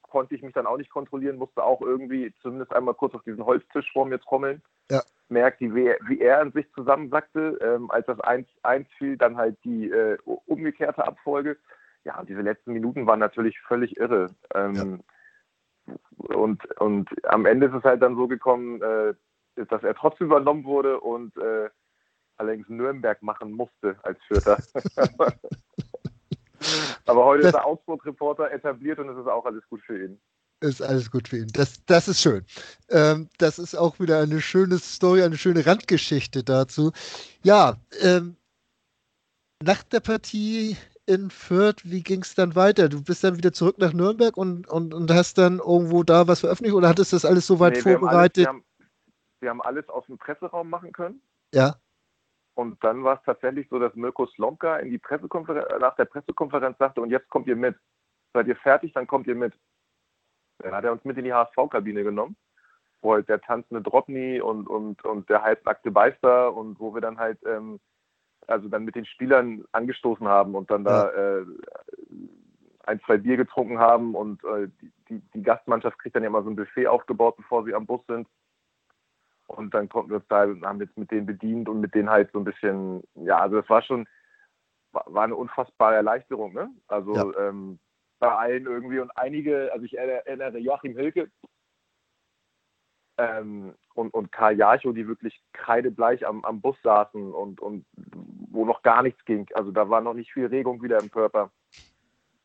konnte 0.03 0.35
ich 0.35 0.43
mich 0.43 0.55
dann 0.55 0.67
auch 0.67 0.77
nicht 0.77 0.91
kontrollieren, 0.91 1.37
musste 1.37 1.63
auch 1.63 1.81
irgendwie 1.81 2.33
zumindest 2.41 2.73
einmal 2.73 2.95
kurz 2.95 3.15
auf 3.15 3.25
diesen 3.25 3.45
Holztisch 3.45 3.91
vor 3.93 4.07
mir 4.07 4.21
trommeln. 4.21 4.63
Ja 4.91 5.03
merkt, 5.29 5.61
wie, 5.61 5.95
wie 6.07 6.21
er 6.21 6.43
in 6.43 6.53
sich 6.53 6.71
zusammensackte, 6.73 7.59
ähm, 7.61 7.91
als 7.91 8.07
das 8.07 8.19
1-1 8.19 8.87
fiel, 8.97 9.17
dann 9.17 9.37
halt 9.37 9.57
die 9.65 9.91
äh, 9.91 10.19
umgekehrte 10.25 11.07
Abfolge. 11.07 11.57
Ja, 12.05 12.19
und 12.19 12.29
diese 12.29 12.41
letzten 12.41 12.73
Minuten 12.73 13.07
waren 13.07 13.21
natürlich 13.21 13.59
völlig 13.61 13.97
irre. 13.99 14.31
Ähm, 14.55 15.03
ja. 15.87 15.95
und, 16.37 16.65
und 16.81 17.11
am 17.27 17.47
Ende 17.47 17.67
ist 17.67 17.75
es 17.75 17.85
halt 17.85 18.03
dann 18.03 18.17
so 18.17 18.29
gekommen, 18.29 18.81
äh, 18.83 19.15
dass 19.57 19.83
er 19.83 19.95
trotzdem 19.95 20.29
übernommen 20.29 20.65
wurde 20.65 21.01
und 21.01 21.37
äh, 21.37 21.69
allerdings 22.39 22.69
Nürnberg 22.69 23.23
machen 23.23 23.53
musste 23.53 23.97
als 24.03 24.19
Vierter. 24.27 24.59
Aber 27.07 27.25
heute 27.25 27.47
ist 27.47 27.55
er 27.55 27.65
Augsburg-Reporter 27.67 28.51
etabliert 28.51 28.99
und 28.99 29.09
es 29.11 29.19
ist 29.19 29.29
auch 29.29 29.45
alles 29.47 29.63
gut 29.69 29.81
für 29.83 30.05
ihn 30.05 30.21
ist 30.61 30.83
alles 30.83 31.11
gut 31.11 31.29
für 31.29 31.39
ihn. 31.39 31.49
Das, 31.53 31.85
das 31.87 32.09
ist 32.09 32.21
schön. 32.21 32.45
Ähm, 32.89 33.29
das 33.39 33.59
ist 33.59 33.75
auch 33.75 34.01
wieder 34.01 34.21
eine 34.21 34.41
schöne 34.41 34.79
Story, 34.79 35.23
eine 35.23 35.37
schöne 35.37 35.65
Randgeschichte 35.65 36.43
dazu. 36.43 36.93
Ja, 37.43 37.77
ähm, 38.01 38.37
nach 39.63 39.83
der 39.85 40.01
Partie 40.01 40.77
in 41.07 41.31
Fürth, 41.31 41.83
wie 41.85 42.03
ging 42.03 42.23
es 42.23 42.35
dann 42.35 42.55
weiter? 42.55 42.89
Du 42.89 43.03
bist 43.03 43.25
dann 43.25 43.37
wieder 43.37 43.53
zurück 43.53 43.79
nach 43.79 43.93
Nürnberg 43.93 44.37
und, 44.37 44.69
und, 44.69 44.93
und 44.93 45.11
hast 45.13 45.39
dann 45.39 45.59
irgendwo 45.59 46.03
da 46.03 46.29
was 46.29 46.41
veröffentlicht 46.41 46.75
oder 46.75 46.89
hattest 46.89 47.13
du 47.13 47.17
das 47.17 47.25
alles 47.25 47.47
so 47.47 47.59
weit 47.61 47.75
nee, 47.75 47.81
vorbereitet? 47.81 48.45
Wir 48.45 48.49
haben, 48.49 48.63
alles, 48.63 48.65
wir, 48.77 48.79
haben, 48.79 49.03
wir 49.41 49.51
haben 49.51 49.63
alles 49.63 49.89
aus 49.89 50.07
dem 50.07 50.19
Presseraum 50.19 50.69
machen 50.69 50.93
können. 50.93 51.23
Ja. 51.55 51.77
Und 52.59 52.83
dann 52.83 53.05
war 53.05 53.19
es 53.19 53.23
tatsächlich 53.23 53.69
so, 53.69 53.79
dass 53.79 53.95
Mirko 53.95 54.27
Slomka 54.27 54.79
in 54.79 54.91
die 54.91 54.99
Pressekonferenz, 54.99 55.69
nach 55.79 55.95
der 55.95 56.07
Pressekonferenz 56.07 56.77
sagte, 56.77 57.01
und 57.01 57.11
jetzt 57.11 57.29
kommt 57.29 57.47
ihr 57.47 57.55
mit. 57.55 57.77
Seid 58.33 58.49
ihr 58.49 58.57
fertig, 58.57 58.93
dann 58.95 59.07
kommt 59.07 59.29
ihr 59.29 59.37
mit. 59.37 59.55
Dann 60.59 60.75
hat 60.75 60.83
er 60.83 60.91
uns 60.91 61.05
mit 61.05 61.17
in 61.19 61.25
die 61.25 61.33
HSV-Kabine 61.33 62.03
genommen, 62.03 62.37
wo 63.01 63.13
halt 63.13 63.29
der 63.29 63.41
tanzende 63.41 63.81
Dropny 63.81 64.41
und, 64.41 64.67
und, 64.67 65.05
und 65.05 65.31
der 65.31 65.43
halbnackte 65.43 65.93
Beister 65.93 66.53
und 66.53 66.81
wo 66.81 66.93
wir 66.93 67.01
dann 67.01 67.19
halt, 67.19 67.39
ähm, 67.47 67.79
also 68.49 68.69
dann 68.69 68.85
mit 68.85 68.97
den 68.97 69.07
Spielern 69.07 69.65
angestoßen 69.71 70.27
haben 70.27 70.57
und 70.57 70.69
dann 70.73 70.83
da 70.83 71.11
äh, 71.11 71.47
ein, 72.87 73.01
zwei 73.07 73.19
Bier 73.19 73.37
getrunken 73.37 73.79
haben 73.79 74.17
und 74.17 74.43
äh, 74.43 74.67
die, 74.83 74.91
die, 75.09 75.23
die, 75.33 75.43
Gastmannschaft 75.45 75.97
kriegt 76.01 76.17
dann 76.17 76.25
ja 76.25 76.29
immer 76.29 76.43
so 76.43 76.51
ein 76.51 76.57
Buffet 76.57 76.89
aufgebaut, 76.89 77.37
bevor 77.37 77.65
sie 77.65 77.75
am 77.75 77.87
Bus 77.87 78.05
sind. 78.09 78.27
Und 79.49 79.73
dann 79.73 79.89
konnten 79.89 80.11
wir 80.11 80.19
uns 80.19 80.29
da, 80.29 80.47
haben 80.63 80.81
jetzt 80.81 80.97
mit 80.97 81.11
denen 81.11 81.27
bedient 81.27 81.69
und 81.69 81.81
mit 81.81 81.95
denen 81.95 82.11
halt 82.11 82.31
so 82.33 82.39
ein 82.39 82.45
bisschen, 82.45 83.03
ja, 83.15 83.39
also 83.39 83.61
das 83.61 83.69
war 83.69 83.83
schon, 83.83 84.07
war 84.93 85.25
eine 85.25 85.37
unfassbare 85.37 85.97
Erleichterung, 85.97 86.53
ne? 86.53 86.71
Also 86.87 87.15
ja. 87.15 87.49
ähm, 87.49 87.79
bei 88.19 88.31
allen 88.31 88.67
irgendwie 88.67 89.01
und 89.01 89.11
einige, 89.17 89.73
also 89.73 89.85
ich 89.85 89.97
erinnere 89.97 90.59
Joachim 90.59 90.97
Hilke 90.97 91.31
ähm, 93.17 93.75
und, 93.95 94.13
und 94.13 94.31
Karl 94.33 94.57
Jarcho, 94.57 94.93
die 94.93 95.09
wirklich 95.09 95.43
kreidebleich 95.53 96.27
am, 96.27 96.45
am 96.45 96.61
Bus 96.61 96.77
saßen 96.83 97.33
und, 97.33 97.61
und 97.61 97.87
wo 98.51 98.65
noch 98.65 98.83
gar 98.83 99.03
nichts 99.03 99.25
ging. 99.25 99.47
Also 99.55 99.73
da 99.73 99.89
war 99.89 100.01
noch 100.01 100.15
nicht 100.15 100.33
viel 100.33 100.47
Regung 100.47 100.83
wieder 100.83 101.01
im 101.01 101.11
Körper. 101.11 101.51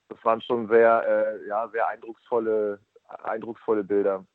Das 0.07 0.23
waren 0.23 0.41
schon 0.41 0.67
sehr, 0.69 1.03
äh, 1.05 1.47
ja, 1.47 1.67
sehr 1.69 1.87
eindrucksvolle, 1.87 2.79
eindrucksvolle 3.07 3.83
Bilder. 3.83 4.25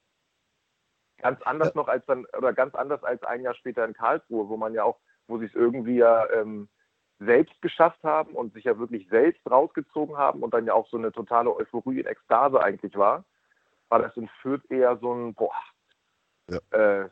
Ganz 1.19 1.43
anders 1.43 1.75
noch 1.75 1.89
als 1.89 2.05
dann, 2.07 2.27
oder 2.37 2.53
ganz 2.53 2.75
anders 2.75 3.03
als 3.03 3.23
ein 3.25 3.43
Jahr 3.43 3.55
später 3.55 3.85
in 3.85 3.95
Karlsruhe, 3.95 4.49
wo 4.49 4.57
man 4.57 4.75
ja 4.75 4.85
auch, 4.85 4.99
wo 5.27 5.39
sich 5.39 5.55
irgendwie 5.55 5.97
ja 5.97 6.31
ähm, 6.31 6.69
selbst 7.19 7.61
geschafft 7.61 8.03
haben 8.05 8.35
und 8.35 8.55
sich 8.55 8.65
ja 8.65 8.79
wirklich 8.79 9.09
selbst 9.09 9.41
rausgezogen 9.51 10.17
haben 10.17 10.43
und 10.43 10.55
dann 10.55 10.67
ja 10.67 10.75
auch 10.75 10.89
so 10.89 10.97
eine 10.97 11.11
totale 11.11 11.55
Euphorie 11.55 12.01
und 12.01 12.07
Ekstase 12.07 12.63
eigentlich 12.63 12.97
war, 12.97 13.25
war 13.89 14.01
das 14.01 14.17
in 14.17 14.29
Fürth 14.41 14.63
eher 14.71 14.97
so 14.99 15.13
ein 15.13 15.35
boah, 15.35 15.53
ja. 16.49 16.59
äh, 16.71 17.09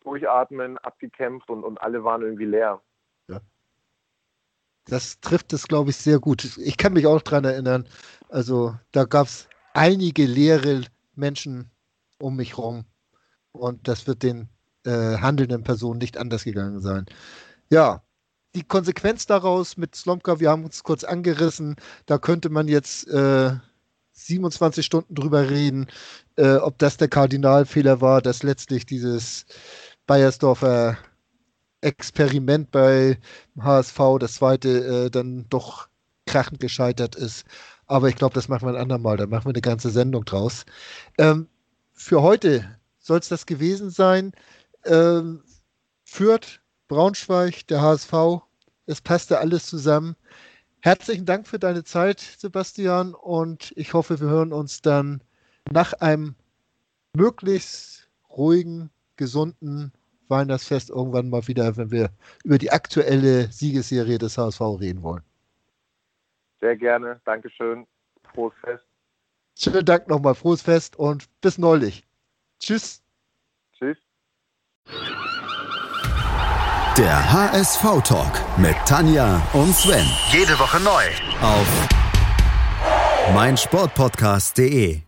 Durchatmen, 0.00 0.78
abgekämpft 0.78 1.50
und, 1.50 1.64
und 1.64 1.80
alle 1.82 2.02
waren 2.04 2.22
irgendwie 2.22 2.46
leer. 2.46 2.80
Ja. 3.28 3.40
Das 4.86 5.20
trifft 5.20 5.52
es, 5.52 5.68
glaube 5.68 5.90
ich, 5.90 5.96
sehr 5.96 6.18
gut. 6.18 6.56
Ich 6.56 6.78
kann 6.78 6.94
mich 6.94 7.06
auch 7.06 7.20
daran 7.20 7.44
erinnern, 7.44 7.86
also 8.30 8.74
da 8.92 9.04
gab 9.04 9.26
es 9.26 9.48
einige 9.74 10.24
leere 10.24 10.82
Menschen 11.14 11.70
um 12.18 12.36
mich 12.36 12.56
herum 12.56 12.84
und 13.52 13.88
das 13.88 14.06
wird 14.06 14.22
den 14.22 14.48
äh, 14.84 15.18
handelnden 15.18 15.62
Personen 15.62 15.98
nicht 15.98 16.16
anders 16.18 16.44
gegangen 16.44 16.80
sein. 16.80 17.06
Ja, 17.70 18.02
die 18.54 18.62
Konsequenz 18.62 19.26
daraus 19.26 19.76
mit 19.76 19.94
Slomka, 19.94 20.40
wir 20.40 20.50
haben 20.50 20.64
uns 20.64 20.82
kurz 20.82 21.04
angerissen, 21.04 21.76
da 22.06 22.18
könnte 22.18 22.48
man 22.48 22.68
jetzt 22.68 23.06
äh, 23.08 23.52
27 24.12 24.84
Stunden 24.84 25.14
drüber 25.14 25.48
reden, 25.48 25.86
äh, 26.36 26.56
ob 26.56 26.78
das 26.78 26.96
der 26.96 27.08
Kardinalfehler 27.08 28.00
war, 28.00 28.22
dass 28.22 28.42
letztlich 28.42 28.86
dieses 28.86 29.46
Bayersdorfer 30.06 30.98
Experiment 31.80 32.70
bei 32.72 33.18
HSV, 33.60 33.98
das 34.18 34.34
zweite, 34.34 35.06
äh, 35.06 35.10
dann 35.10 35.46
doch 35.48 35.88
krachend 36.26 36.60
gescheitert 36.60 37.14
ist. 37.14 37.46
Aber 37.86 38.08
ich 38.08 38.16
glaube, 38.16 38.34
das 38.34 38.48
machen 38.48 38.66
wir 38.66 38.74
ein 38.74 38.80
andermal, 38.80 39.16
da 39.16 39.26
machen 39.26 39.46
wir 39.46 39.50
eine 39.54 39.60
ganze 39.60 39.90
Sendung 39.90 40.24
draus. 40.24 40.64
Ähm, 41.18 41.48
für 41.98 42.22
heute 42.22 42.64
soll 42.98 43.18
es 43.18 43.28
das 43.28 43.44
gewesen 43.44 43.90
sein. 43.90 44.32
Ähm, 44.84 45.42
Fürth 46.04 46.60
Braunschweig, 46.86 47.66
der 47.66 47.82
HSV, 47.82 48.42
es 48.86 49.00
passte 49.02 49.38
alles 49.38 49.66
zusammen. 49.66 50.16
Herzlichen 50.80 51.26
Dank 51.26 51.46
für 51.46 51.58
deine 51.58 51.84
Zeit, 51.84 52.20
Sebastian, 52.20 53.14
und 53.14 53.72
ich 53.76 53.92
hoffe, 53.92 54.20
wir 54.20 54.28
hören 54.28 54.52
uns 54.52 54.80
dann 54.80 55.22
nach 55.70 55.92
einem 55.94 56.36
möglichst 57.14 58.08
ruhigen, 58.30 58.90
gesunden 59.16 59.92
Weihnachtsfest 60.28 60.90
irgendwann 60.90 61.28
mal 61.28 61.46
wieder, 61.48 61.76
wenn 61.76 61.90
wir 61.90 62.10
über 62.44 62.58
die 62.58 62.70
aktuelle 62.70 63.50
Siegesserie 63.50 64.18
des 64.18 64.38
HSV 64.38 64.60
reden 64.80 65.02
wollen. 65.02 65.24
Sehr 66.60 66.76
gerne, 66.76 67.20
Dankeschön. 67.24 67.86
Frohes 68.32 68.54
Fest. 68.62 68.87
Schönen 69.60 69.84
Dank 69.84 70.06
nochmal, 70.08 70.36
frohes 70.36 70.62
Fest 70.62 70.96
und 70.96 71.24
bis 71.40 71.58
neulich. 71.58 72.04
Tschüss. 72.60 73.02
Tschüss. 73.76 73.98
Der 76.96 77.32
HSV-Talk 77.32 78.58
mit 78.58 78.76
Tanja 78.86 79.42
und 79.52 79.74
Sven. 79.74 80.06
Jede 80.30 80.56
Woche 80.60 80.78
neu. 80.80 81.04
Auf 81.42 81.66
meinsportpodcast.de 83.34 85.07